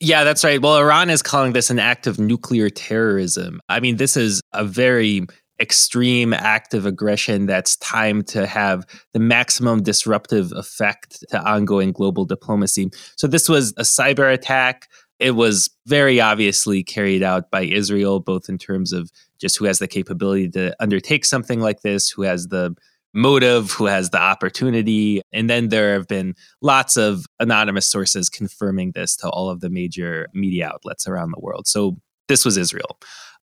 [0.00, 0.60] Yeah, that's right.
[0.60, 3.60] Well, Iran is calling this an act of nuclear terrorism.
[3.68, 5.26] I mean, this is a very
[5.58, 12.26] extreme act of aggression that's timed to have the maximum disruptive effect to ongoing global
[12.26, 12.90] diplomacy.
[13.16, 14.86] So, this was a cyber attack.
[15.18, 19.78] It was very obviously carried out by Israel, both in terms of just who has
[19.78, 22.76] the capability to undertake something like this, who has the
[23.16, 25.22] motive, who has the opportunity.
[25.32, 29.70] And then there have been lots of anonymous sources confirming this to all of the
[29.70, 31.66] major media outlets around the world.
[31.66, 31.96] So
[32.28, 32.98] this was Israel.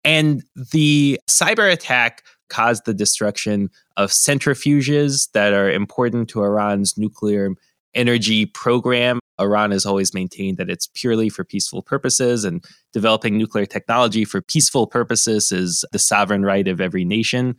[0.04, 0.43] And
[0.74, 7.52] the cyber attack caused the destruction of centrifuges that are important to Iran's nuclear
[7.93, 9.20] energy program.
[9.39, 14.41] Iran has always maintained that it's purely for peaceful purposes, and developing nuclear technology for
[14.41, 17.56] peaceful purposes is the sovereign right of every nation.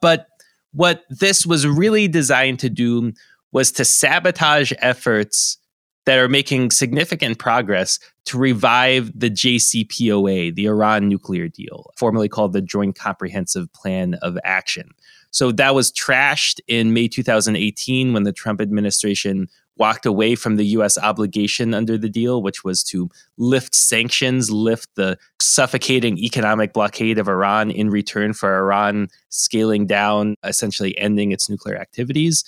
[0.00, 0.26] But
[0.72, 3.12] what this was really designed to do
[3.52, 5.58] was to sabotage efforts
[6.04, 12.52] that are making significant progress to revive the JCPOA, the Iran nuclear deal, formerly called
[12.52, 14.90] the Joint Comprehensive Plan of Action.
[15.30, 20.66] So that was trashed in May 2018 when the Trump administration walked away from the
[20.66, 23.08] US obligation under the deal, which was to
[23.38, 30.36] lift sanctions, lift the suffocating economic blockade of Iran in return for Iran scaling down,
[30.44, 32.44] essentially ending its nuclear activities.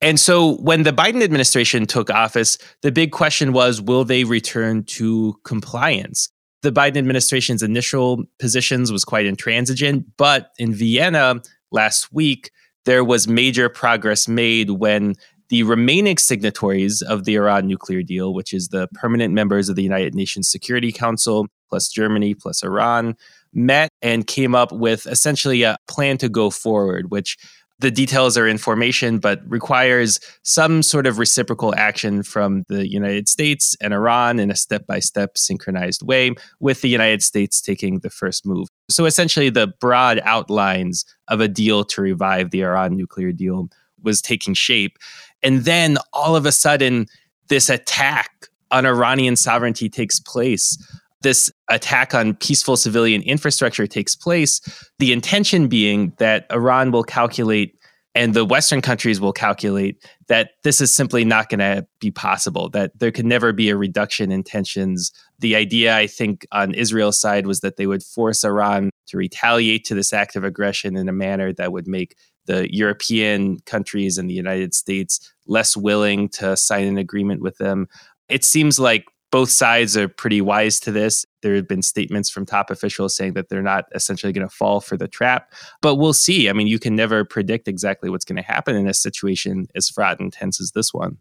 [0.00, 4.84] And so when the Biden administration took office, the big question was will they return
[4.84, 6.28] to compliance?
[6.62, 12.50] The Biden administration's initial positions was quite intransigent, but in Vienna last week,
[12.84, 15.14] there was major progress made when
[15.54, 19.84] the remaining signatories of the Iran nuclear deal, which is the permanent members of the
[19.84, 23.14] United Nations Security Council, plus Germany, plus Iran,
[23.52, 27.38] met and came up with essentially a plan to go forward, which
[27.78, 33.76] the details are information, but requires some sort of reciprocal action from the United States
[33.80, 38.10] and Iran in a step by step synchronized way, with the United States taking the
[38.10, 38.66] first move.
[38.90, 43.68] So essentially, the broad outlines of a deal to revive the Iran nuclear deal
[44.04, 44.98] was taking shape.
[45.44, 47.06] And then all of a sudden,
[47.48, 50.76] this attack on Iranian sovereignty takes place.
[51.22, 54.60] This attack on peaceful civilian infrastructure takes place.
[54.98, 57.78] The intention being that Iran will calculate
[58.14, 62.68] and the Western countries will calculate that this is simply not going to be possible,
[62.70, 65.10] that there can never be a reduction in tensions.
[65.40, 69.84] The idea, I think, on Israel's side was that they would force Iran to retaliate
[69.86, 72.16] to this act of aggression in a manner that would make
[72.46, 77.88] the European countries and the United States less willing to sign an agreement with them.
[78.28, 81.26] It seems like both sides are pretty wise to this.
[81.42, 84.80] There have been statements from top officials saying that they're not essentially going to fall
[84.80, 86.48] for the trap, but we'll see.
[86.48, 89.90] I mean, you can never predict exactly what's going to happen in a situation as
[89.90, 91.18] fraught and tense as this one.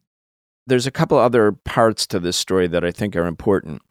[0.68, 3.82] There's a couple other parts to this story that I think are important.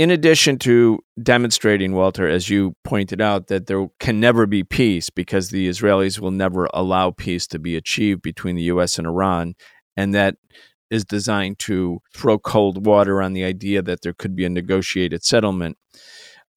[0.00, 5.10] In addition to demonstrating, Walter, as you pointed out, that there can never be peace
[5.10, 8.96] because the Israelis will never allow peace to be achieved between the U.S.
[8.96, 9.56] and Iran,
[9.98, 10.36] and that
[10.90, 15.22] is designed to throw cold water on the idea that there could be a negotiated
[15.22, 15.76] settlement.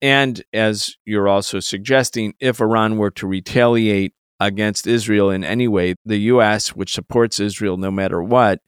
[0.02, 5.96] And as you're also suggesting, if Iran were to retaliate against Israel in any way,
[6.06, 8.62] the U.S., which supports Israel no matter what,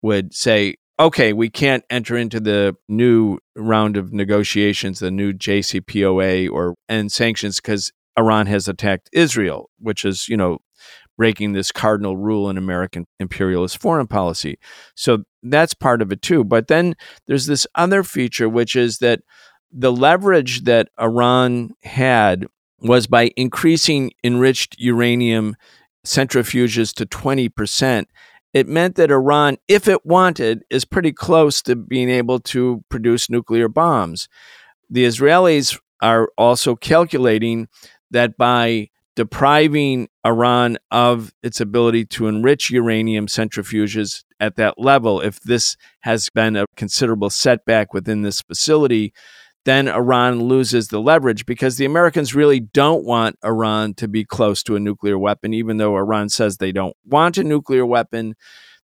[0.00, 6.50] would say, okay, we can't enter into the new round of negotiations, the new JCPOA
[6.50, 10.58] or end sanctions because Iran has attacked Israel, which is, you know,
[11.16, 14.58] breaking this cardinal rule in American imperialist foreign policy.
[14.94, 16.44] So that's part of it too.
[16.44, 16.94] But then
[17.26, 19.20] there's this other feature, which is that
[19.70, 22.46] the leverage that Iran had
[22.80, 25.56] was by increasing enriched uranium
[26.04, 28.06] centrifuges to 20%.
[28.52, 33.30] It meant that Iran, if it wanted, is pretty close to being able to produce
[33.30, 34.28] nuclear bombs.
[34.90, 37.68] The Israelis are also calculating
[38.10, 45.40] that by depriving Iran of its ability to enrich uranium centrifuges at that level, if
[45.40, 49.12] this has been a considerable setback within this facility,
[49.64, 54.62] then Iran loses the leverage because the Americans really don't want Iran to be close
[54.64, 58.34] to a nuclear weapon, even though Iran says they don't want a nuclear weapon.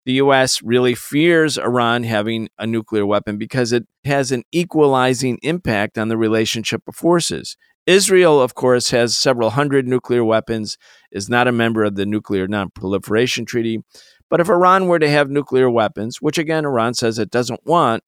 [0.06, 0.62] The U.S.
[0.62, 6.18] really fears Iran having a nuclear weapon because it has an equalizing impact on the
[6.18, 7.58] relationship of forces.
[7.86, 10.78] Israel, of course, has several hundred nuclear weapons,
[11.12, 13.82] is not a member of the Nuclear Non-Proliferation Treaty.
[14.30, 18.04] But if Iran were to have nuclear weapons, which again Iran says it doesn't want,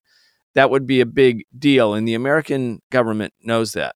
[0.56, 1.94] that would be a big deal.
[1.94, 3.96] And the American government knows that.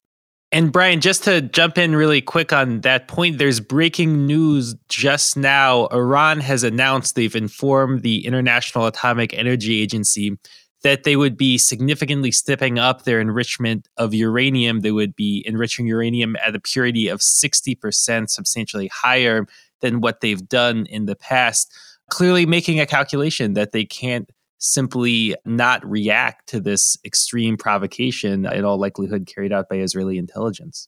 [0.51, 5.35] And Brian, just to jump in really quick on that point, there's breaking news just
[5.35, 5.87] now.
[5.87, 10.37] Iran has announced they've informed the International Atomic Energy Agency
[10.83, 14.81] that they would be significantly stepping up their enrichment of uranium.
[14.81, 19.47] They would be enriching uranium at a purity of 60%, substantially higher
[19.81, 21.73] than what they've done in the past.
[22.11, 24.29] Clearly making a calculation that they can't
[24.63, 30.87] simply not react to this extreme provocation, in all likelihood carried out by Israeli intelligence.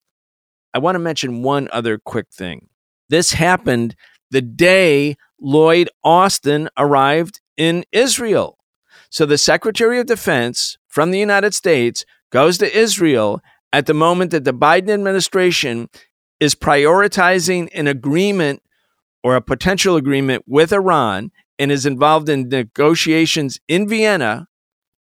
[0.74, 2.70] I want to mention one other quick thing.
[3.10, 3.96] This happened
[4.32, 8.58] the day Lloyd Austin arrived in Israel.
[9.10, 13.42] So the Secretary of Defense from the United States goes to Israel
[13.74, 15.90] at the moment that the Biden administration
[16.40, 18.62] is prioritizing an agreement
[19.22, 24.48] or a potential agreement with Iran and is involved in negotiations in Vienna,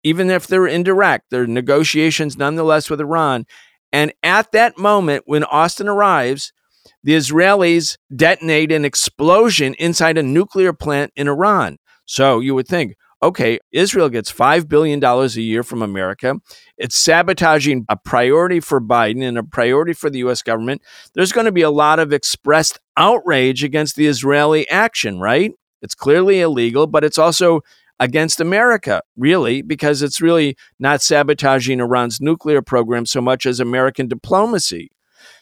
[0.03, 3.45] even if they're indirect, they're negotiations nonetheless with Iran.
[3.93, 6.53] And at that moment, when Austin arrives,
[7.03, 11.79] the Israelis detonate an explosion inside a nuclear plant in Iran.
[12.07, 16.37] So you would think, okay, Israel gets $5 billion a year from America.
[16.77, 20.43] It's sabotaging a priority for Biden and a priority for the U.S.
[20.43, 20.83] government.
[21.15, 25.53] There's going to be a lot of expressed outrage against the Israeli action, right?
[25.83, 27.63] It's clearly illegal, but it's also
[27.99, 34.09] against America, really, because it's really not sabotaging Iran's nuclear program so much as American
[34.09, 34.91] diplomacy.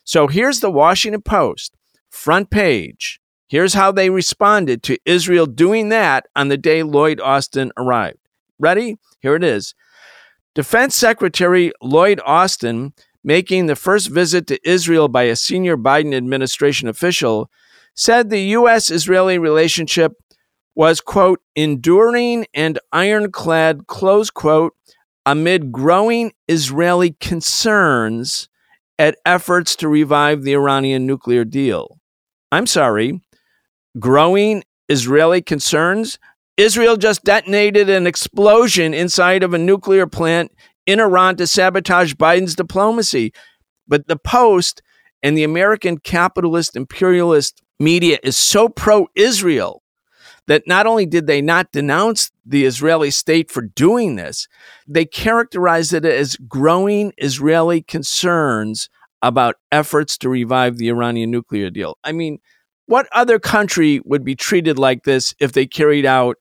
[0.05, 1.75] So here's the Washington Post,
[2.11, 3.21] front page.
[3.49, 8.19] Here's how they responded to Israel doing that on the day Lloyd Austin arrived.
[8.59, 8.99] Ready?
[9.21, 9.75] Here it is.
[10.55, 16.89] Defense Secretary Lloyd Austin, making the first visit to Israel by a senior Biden administration
[16.89, 17.51] official,
[17.95, 18.91] said the U.S.
[18.91, 20.13] Israeli relationship
[20.79, 24.75] was, quote, enduring and ironclad, close quote,
[25.27, 28.49] amid growing Israeli concerns
[28.97, 31.99] at efforts to revive the Iranian nuclear deal.
[32.53, 33.21] I'm sorry,
[33.99, 36.17] growing Israeli concerns?
[36.57, 40.53] Israel just detonated an explosion inside of a nuclear plant
[40.87, 43.33] in Iran to sabotage Biden's diplomacy.
[43.89, 44.81] But the Post
[45.25, 49.83] and the American capitalist imperialist media is so pro Israel
[50.49, 54.49] that not only did they not denounce the Israeli state for doing this,
[54.89, 58.89] they characterized it as growing Israeli concerns
[59.23, 61.99] about efforts to revive the Iranian nuclear deal.
[62.03, 62.39] I mean,
[62.87, 66.37] what other country would be treated like this if they carried out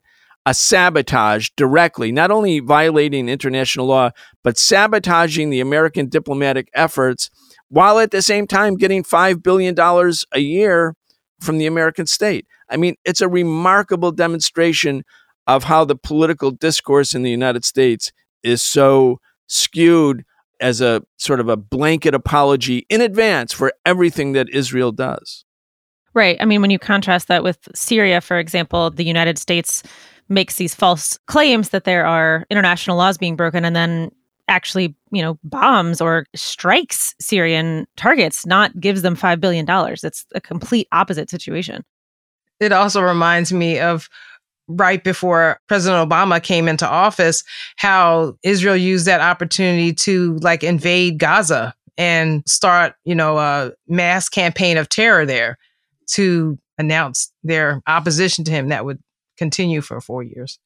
[0.46, 7.30] a sabotage directly, not only violating international law, but sabotaging the American diplomatic efforts
[7.68, 9.76] while at the same time getting $5 billion
[10.32, 10.96] a year
[11.42, 12.48] from the American state?
[12.70, 15.04] I mean, it's a remarkable demonstration
[15.46, 18.12] of how the political discourse in the United States
[18.44, 20.26] is so skewed
[20.60, 25.46] as a sort of a blanket apology in advance for everything that Israel does.
[26.14, 26.38] Right.
[26.40, 29.84] I mean, when you contrast that with Syria, for example, the United States
[30.30, 34.12] makes these false claims that there are international laws being broken and then
[34.48, 39.66] actually, you know, bombs or strikes Syrian targets, not gives them $5 billion.
[39.70, 41.84] It's a complete opposite situation.
[42.60, 44.10] It also reminds me of
[44.68, 47.44] right before President Obama came into office,
[47.78, 54.30] how Israel used that opportunity to like invade Gaza and start, you know, a mass
[54.30, 55.58] campaign of terror there
[56.12, 59.00] to announce their opposition to him that would
[59.38, 60.60] continue for four years.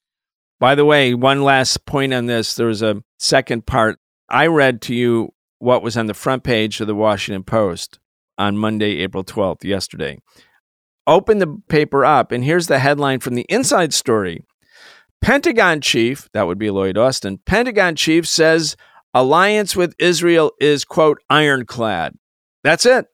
[0.60, 2.56] By the way, one last point on this.
[2.56, 3.98] There was a second part.
[4.30, 8.00] I read to you what was on the front page of the Washington Post
[8.38, 10.18] on Monday, April 12th, yesterday
[11.08, 14.44] open the paper up, and here's the headline from the inside story
[15.22, 18.76] Pentagon chief, that would be Lloyd Austin, Pentagon chief says
[19.14, 22.14] alliance with Israel is, quote, ironclad.
[22.64, 23.06] That's it.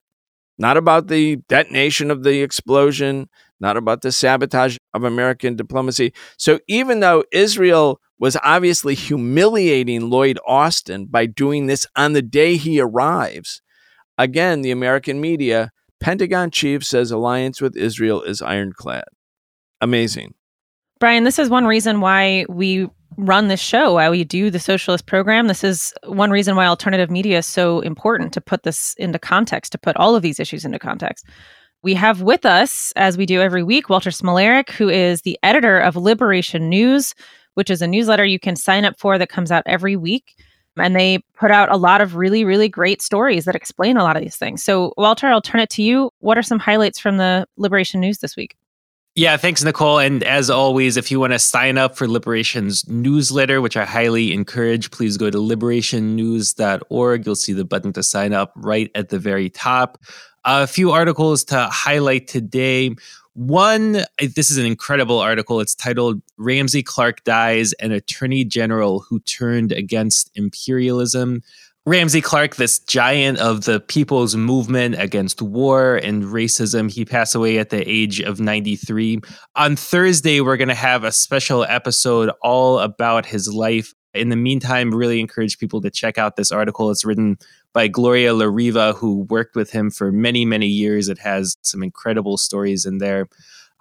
[0.56, 3.28] Not about the detonation of the explosion,
[3.60, 6.12] not about the sabotage of American diplomacy.
[6.36, 12.56] So even though Israel was obviously humiliating Lloyd Austin by doing this on the day
[12.56, 13.62] he arrives,
[14.16, 15.70] again, the American media
[16.00, 19.04] Pentagon chief says alliance with Israel is ironclad.
[19.80, 20.34] Amazing.
[21.00, 25.06] Brian, this is one reason why we run this show, why we do the socialist
[25.06, 25.48] program.
[25.48, 29.72] This is one reason why alternative media is so important to put this into context,
[29.72, 31.26] to put all of these issues into context.
[31.82, 35.78] We have with us, as we do every week, Walter Smolarek, who is the editor
[35.78, 37.14] of Liberation News,
[37.54, 40.34] which is a newsletter you can sign up for that comes out every week
[40.80, 44.16] and they put out a lot of really, really great stories that explain a lot
[44.16, 44.62] of these things.
[44.62, 46.10] So, Walter, I'll turn it to you.
[46.20, 48.56] What are some highlights from the Liberation News this week?
[49.14, 49.98] Yeah, thanks, Nicole.
[49.98, 54.32] And as always, if you want to sign up for Liberation's newsletter, which I highly
[54.32, 57.26] encourage, please go to liberationnews.org.
[57.26, 59.98] You'll see the button to sign up right at the very top.
[60.44, 62.94] A few articles to highlight today.
[63.38, 65.60] One, this is an incredible article.
[65.60, 71.42] It's titled Ramsey Clark Dies, an Attorney General Who Turned Against Imperialism.
[71.86, 77.58] Ramsey Clark, this giant of the people's movement against war and racism, he passed away
[77.58, 79.20] at the age of 93.
[79.54, 83.94] On Thursday, we're going to have a special episode all about his life.
[84.14, 86.90] In the meantime, really encourage people to check out this article.
[86.90, 87.38] It's written
[87.72, 91.08] by Gloria La Riva, who worked with him for many, many years.
[91.08, 93.28] It has some incredible stories in there.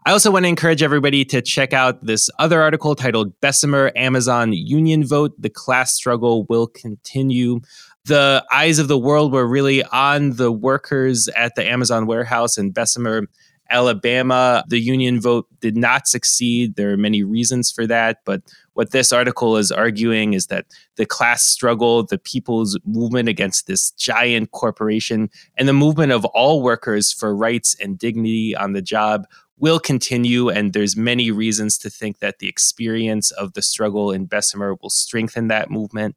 [0.05, 4.53] I also want to encourage everybody to check out this other article titled Bessemer Amazon
[4.53, 7.59] Union Vote The Class Struggle Will Continue.
[8.05, 12.71] The eyes of the world were really on the workers at the Amazon warehouse in
[12.71, 13.23] Bessemer,
[13.69, 14.63] Alabama.
[14.67, 16.75] The union vote did not succeed.
[16.75, 18.41] There are many reasons for that, but
[18.73, 20.65] what this article is arguing is that
[20.95, 26.61] the class struggle, the people's movement against this giant corporation, and the movement of all
[26.61, 29.25] workers for rights and dignity on the job
[29.59, 34.25] will continue and there's many reasons to think that the experience of the struggle in
[34.25, 36.15] Bessemer will strengthen that movement.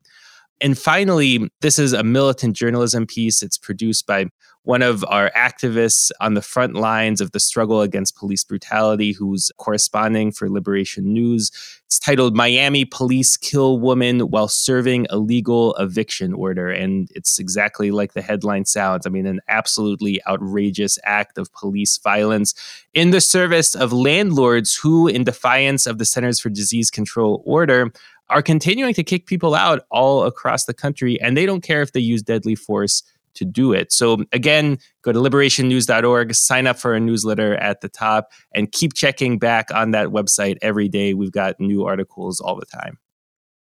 [0.61, 3.43] And finally, this is a militant journalism piece.
[3.43, 4.27] It's produced by
[4.65, 9.51] one of our activists on the front lines of the struggle against police brutality, who's
[9.57, 11.51] corresponding for Liberation News.
[11.87, 16.69] It's titled Miami Police Kill Woman While Serving a Legal Eviction Order.
[16.69, 19.07] And it's exactly like the headline sounds.
[19.07, 22.55] I mean, an absolutely outrageous act of police violence
[22.93, 27.91] in the service of landlords who, in defiance of the Centers for Disease Control order,
[28.29, 31.21] are continuing to kick people out all across the country.
[31.21, 33.03] And they don't care if they use deadly force
[33.41, 33.91] to do it.
[33.93, 38.95] So again, go to liberationnews.org, sign up for a newsletter at the top, and keep
[38.95, 41.15] checking back on that website every day.
[41.15, 42.99] We've got new articles all the time.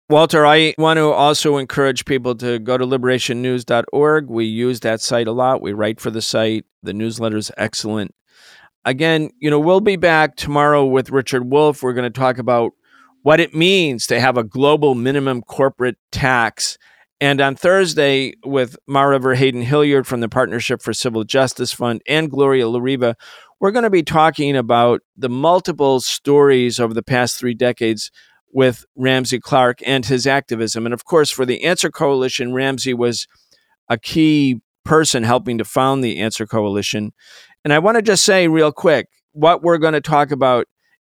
[0.09, 4.27] Walter, I want to also encourage people to go to liberationnews.org.
[4.27, 5.61] We use that site a lot.
[5.61, 6.65] We write for the site.
[6.81, 8.15] The newsletter is excellent.
[8.85, 11.83] Again, you know, we'll be back tomorrow with Richard Wolff.
[11.83, 12.71] We're going to talk about
[13.21, 16.79] what it means to have a global minimum corporate tax
[17.21, 22.67] and on Thursday, with Mara Verheyden-Hilliard from the Partnership for Civil Justice Fund and Gloria
[22.69, 23.15] La Riva,
[23.59, 28.09] we're going to be talking about the multiple stories over the past three decades
[28.51, 30.85] with Ramsey Clark and his activism.
[30.85, 33.27] And of course, for the Answer Coalition, Ramsey was
[33.89, 37.11] a key person helping to found the Answer Coalition.
[37.63, 40.67] And I want to just say, real quick, what we're going to talk about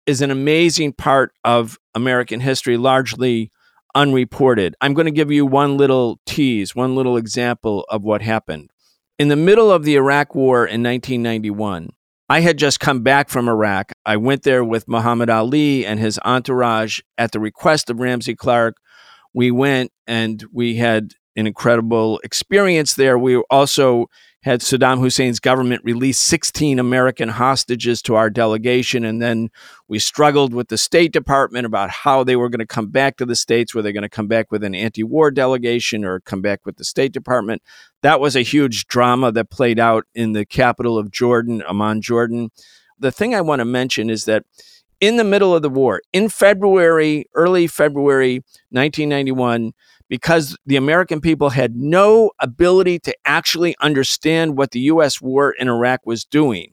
[0.07, 3.53] is an amazing part of American history, largely
[3.95, 4.75] unreported.
[4.81, 8.71] I'm going to give you one little tease, one little example of what happened.
[9.19, 11.91] In the middle of the Iraq War in 1991,
[12.29, 13.93] I had just come back from Iraq.
[14.05, 18.77] I went there with Muhammad Ali and his entourage at the request of Ramsey Clark.
[19.33, 23.19] We went and we had an incredible experience there.
[23.19, 24.07] We also
[24.49, 29.05] had Saddam Hussein's government release 16 American hostages to our delegation.
[29.05, 29.51] And then
[29.89, 33.27] we struggled with the State Department about how they were going to come back to
[33.27, 33.75] the States.
[33.75, 36.79] Were they going to come back with an anti war delegation or come back with
[36.79, 37.63] the State Department?
[38.01, 42.51] That was a huge drama that played out in the capital of Jordan, Amman, Jordan.
[42.99, 44.45] The thing I want to mention is that
[44.99, 48.37] in the middle of the war, in February, early February
[48.71, 49.75] 1991,
[50.09, 55.21] because the American people had no ability to actually understand what the U.S.
[55.21, 56.73] war in Iraq was doing,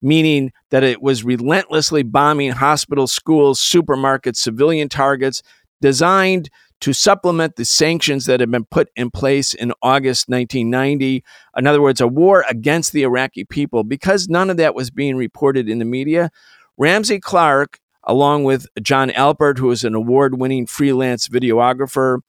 [0.00, 5.42] meaning that it was relentlessly bombing hospitals, schools, supermarkets, civilian targets,
[5.80, 6.50] designed
[6.80, 11.22] to supplement the sanctions that had been put in place in August 1990.
[11.56, 13.84] In other words, a war against the Iraqi people.
[13.84, 16.30] Because none of that was being reported in the media,
[16.78, 22.20] Ramsey Clark, along with Jon Alpert, who is an award winning freelance videographer,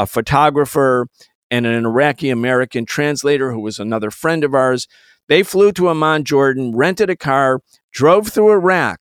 [0.00, 1.06] a photographer,
[1.50, 4.88] and an Iraqi American translator who was another friend of ours.
[5.28, 7.60] They flew to Amman, Jordan, rented a car,
[7.92, 8.98] drove through Iraq,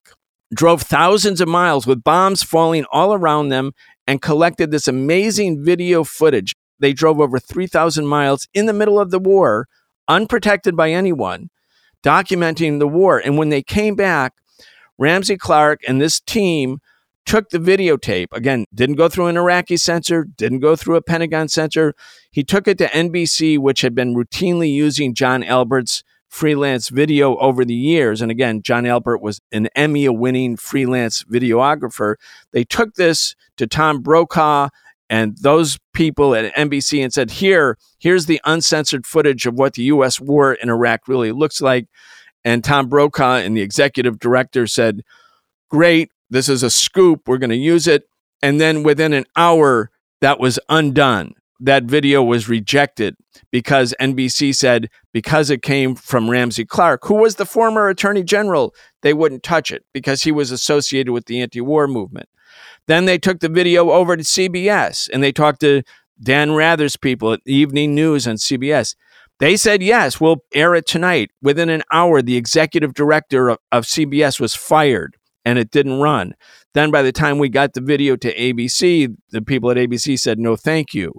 [0.54, 3.72] drove thousands of miles with bombs falling all around them,
[4.08, 6.54] and collected this amazing video footage.
[6.80, 9.68] They drove over 3,000 miles in the middle of the war,
[10.10, 11.50] unprotected by anyone,
[12.04, 13.20] documenting the war.
[13.20, 14.34] And when they came back,
[14.97, 16.80] Ramsey Clark and this team
[17.26, 21.47] took the videotape, again, didn't go through an Iraqi censor, didn't go through a Pentagon
[21.47, 21.93] censor.
[22.32, 27.65] He took it to NBC, which had been routinely using Jon Alpert's freelance video over
[27.65, 28.22] the years.
[28.22, 32.15] And again, John Alpert was an Emmy winning freelance videographer.
[32.51, 34.70] They took this to Tom Brokaw
[35.09, 39.84] and those people at NBC and said, Here, here's the uncensored footage of what the
[39.84, 41.88] US war in Iraq really looks like.
[42.45, 45.01] And Tom Brokaw and the executive director said,
[45.70, 47.28] Great, this is a scoop.
[47.28, 48.04] We're going to use it.
[48.42, 51.34] And then within an hour, that was undone.
[51.60, 53.16] That video was rejected
[53.52, 58.74] because NBC said because it came from Ramsey Clark, who was the former attorney general,
[59.02, 62.30] they wouldn't touch it because he was associated with the anti war movement.
[62.88, 65.84] Then they took the video over to CBS and they talked to
[66.22, 68.96] Dan Rather's people at Evening News on CBS.
[69.40, 71.32] They said, yes, we'll air it tonight.
[71.42, 75.16] Within an hour, the executive director of, of CBS was fired
[75.50, 76.36] and it didn't run.
[76.76, 80.38] Then by the time we got the video to ABC, the people at ABC said,
[80.38, 81.12] no, thank you.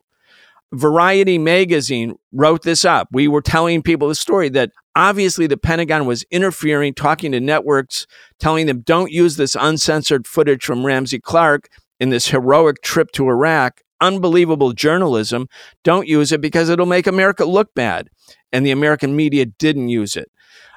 [0.72, 3.08] Variety magazine wrote this up.
[3.10, 8.06] We were telling people the story that obviously the Pentagon was interfering, talking to networks,
[8.38, 11.68] telling them, don't use this uncensored footage from Ramsey Clark
[11.98, 13.80] in this heroic trip to Iraq.
[14.00, 15.48] Unbelievable journalism.
[15.82, 18.10] Don't use it because it'll make America look bad.
[18.52, 20.30] And the American media didn't use it.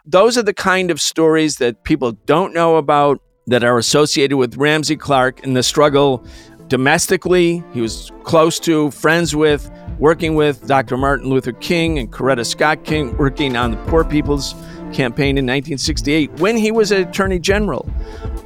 [0.06, 4.58] Those are the kind of stories that people don't know about that are associated with
[4.58, 6.26] Ramsey Clark in the struggle
[6.68, 7.64] domestically.
[7.74, 9.70] He was close to, friends with,
[10.00, 10.98] working with Dr.
[10.98, 14.54] Martin Luther King and Coretta Scott King, working on the Poor People's
[14.94, 17.90] Campaign in 1968 when he was Attorney General.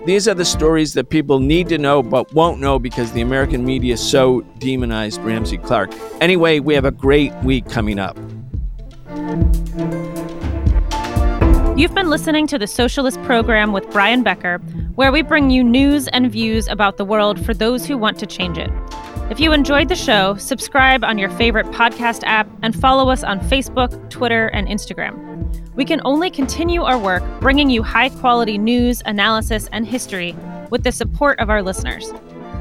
[0.06, 3.66] These are the stories that people need to know but won't know because the American
[3.66, 5.91] media so demonized Ramsey Clark.
[6.22, 8.18] Anyway, we have a great week coming up.
[11.78, 14.57] You've been listening to the Socialist Program with Brian Becker,
[14.95, 18.25] where we bring you news and views about the world for those who want to
[18.25, 18.71] change it.
[19.30, 23.39] If you enjoyed the show, subscribe on your favorite podcast app and follow us on
[23.41, 25.75] Facebook, Twitter, and Instagram.
[25.75, 30.36] We can only continue our work bringing you high quality news, analysis, and history
[30.71, 32.11] with the support of our listeners.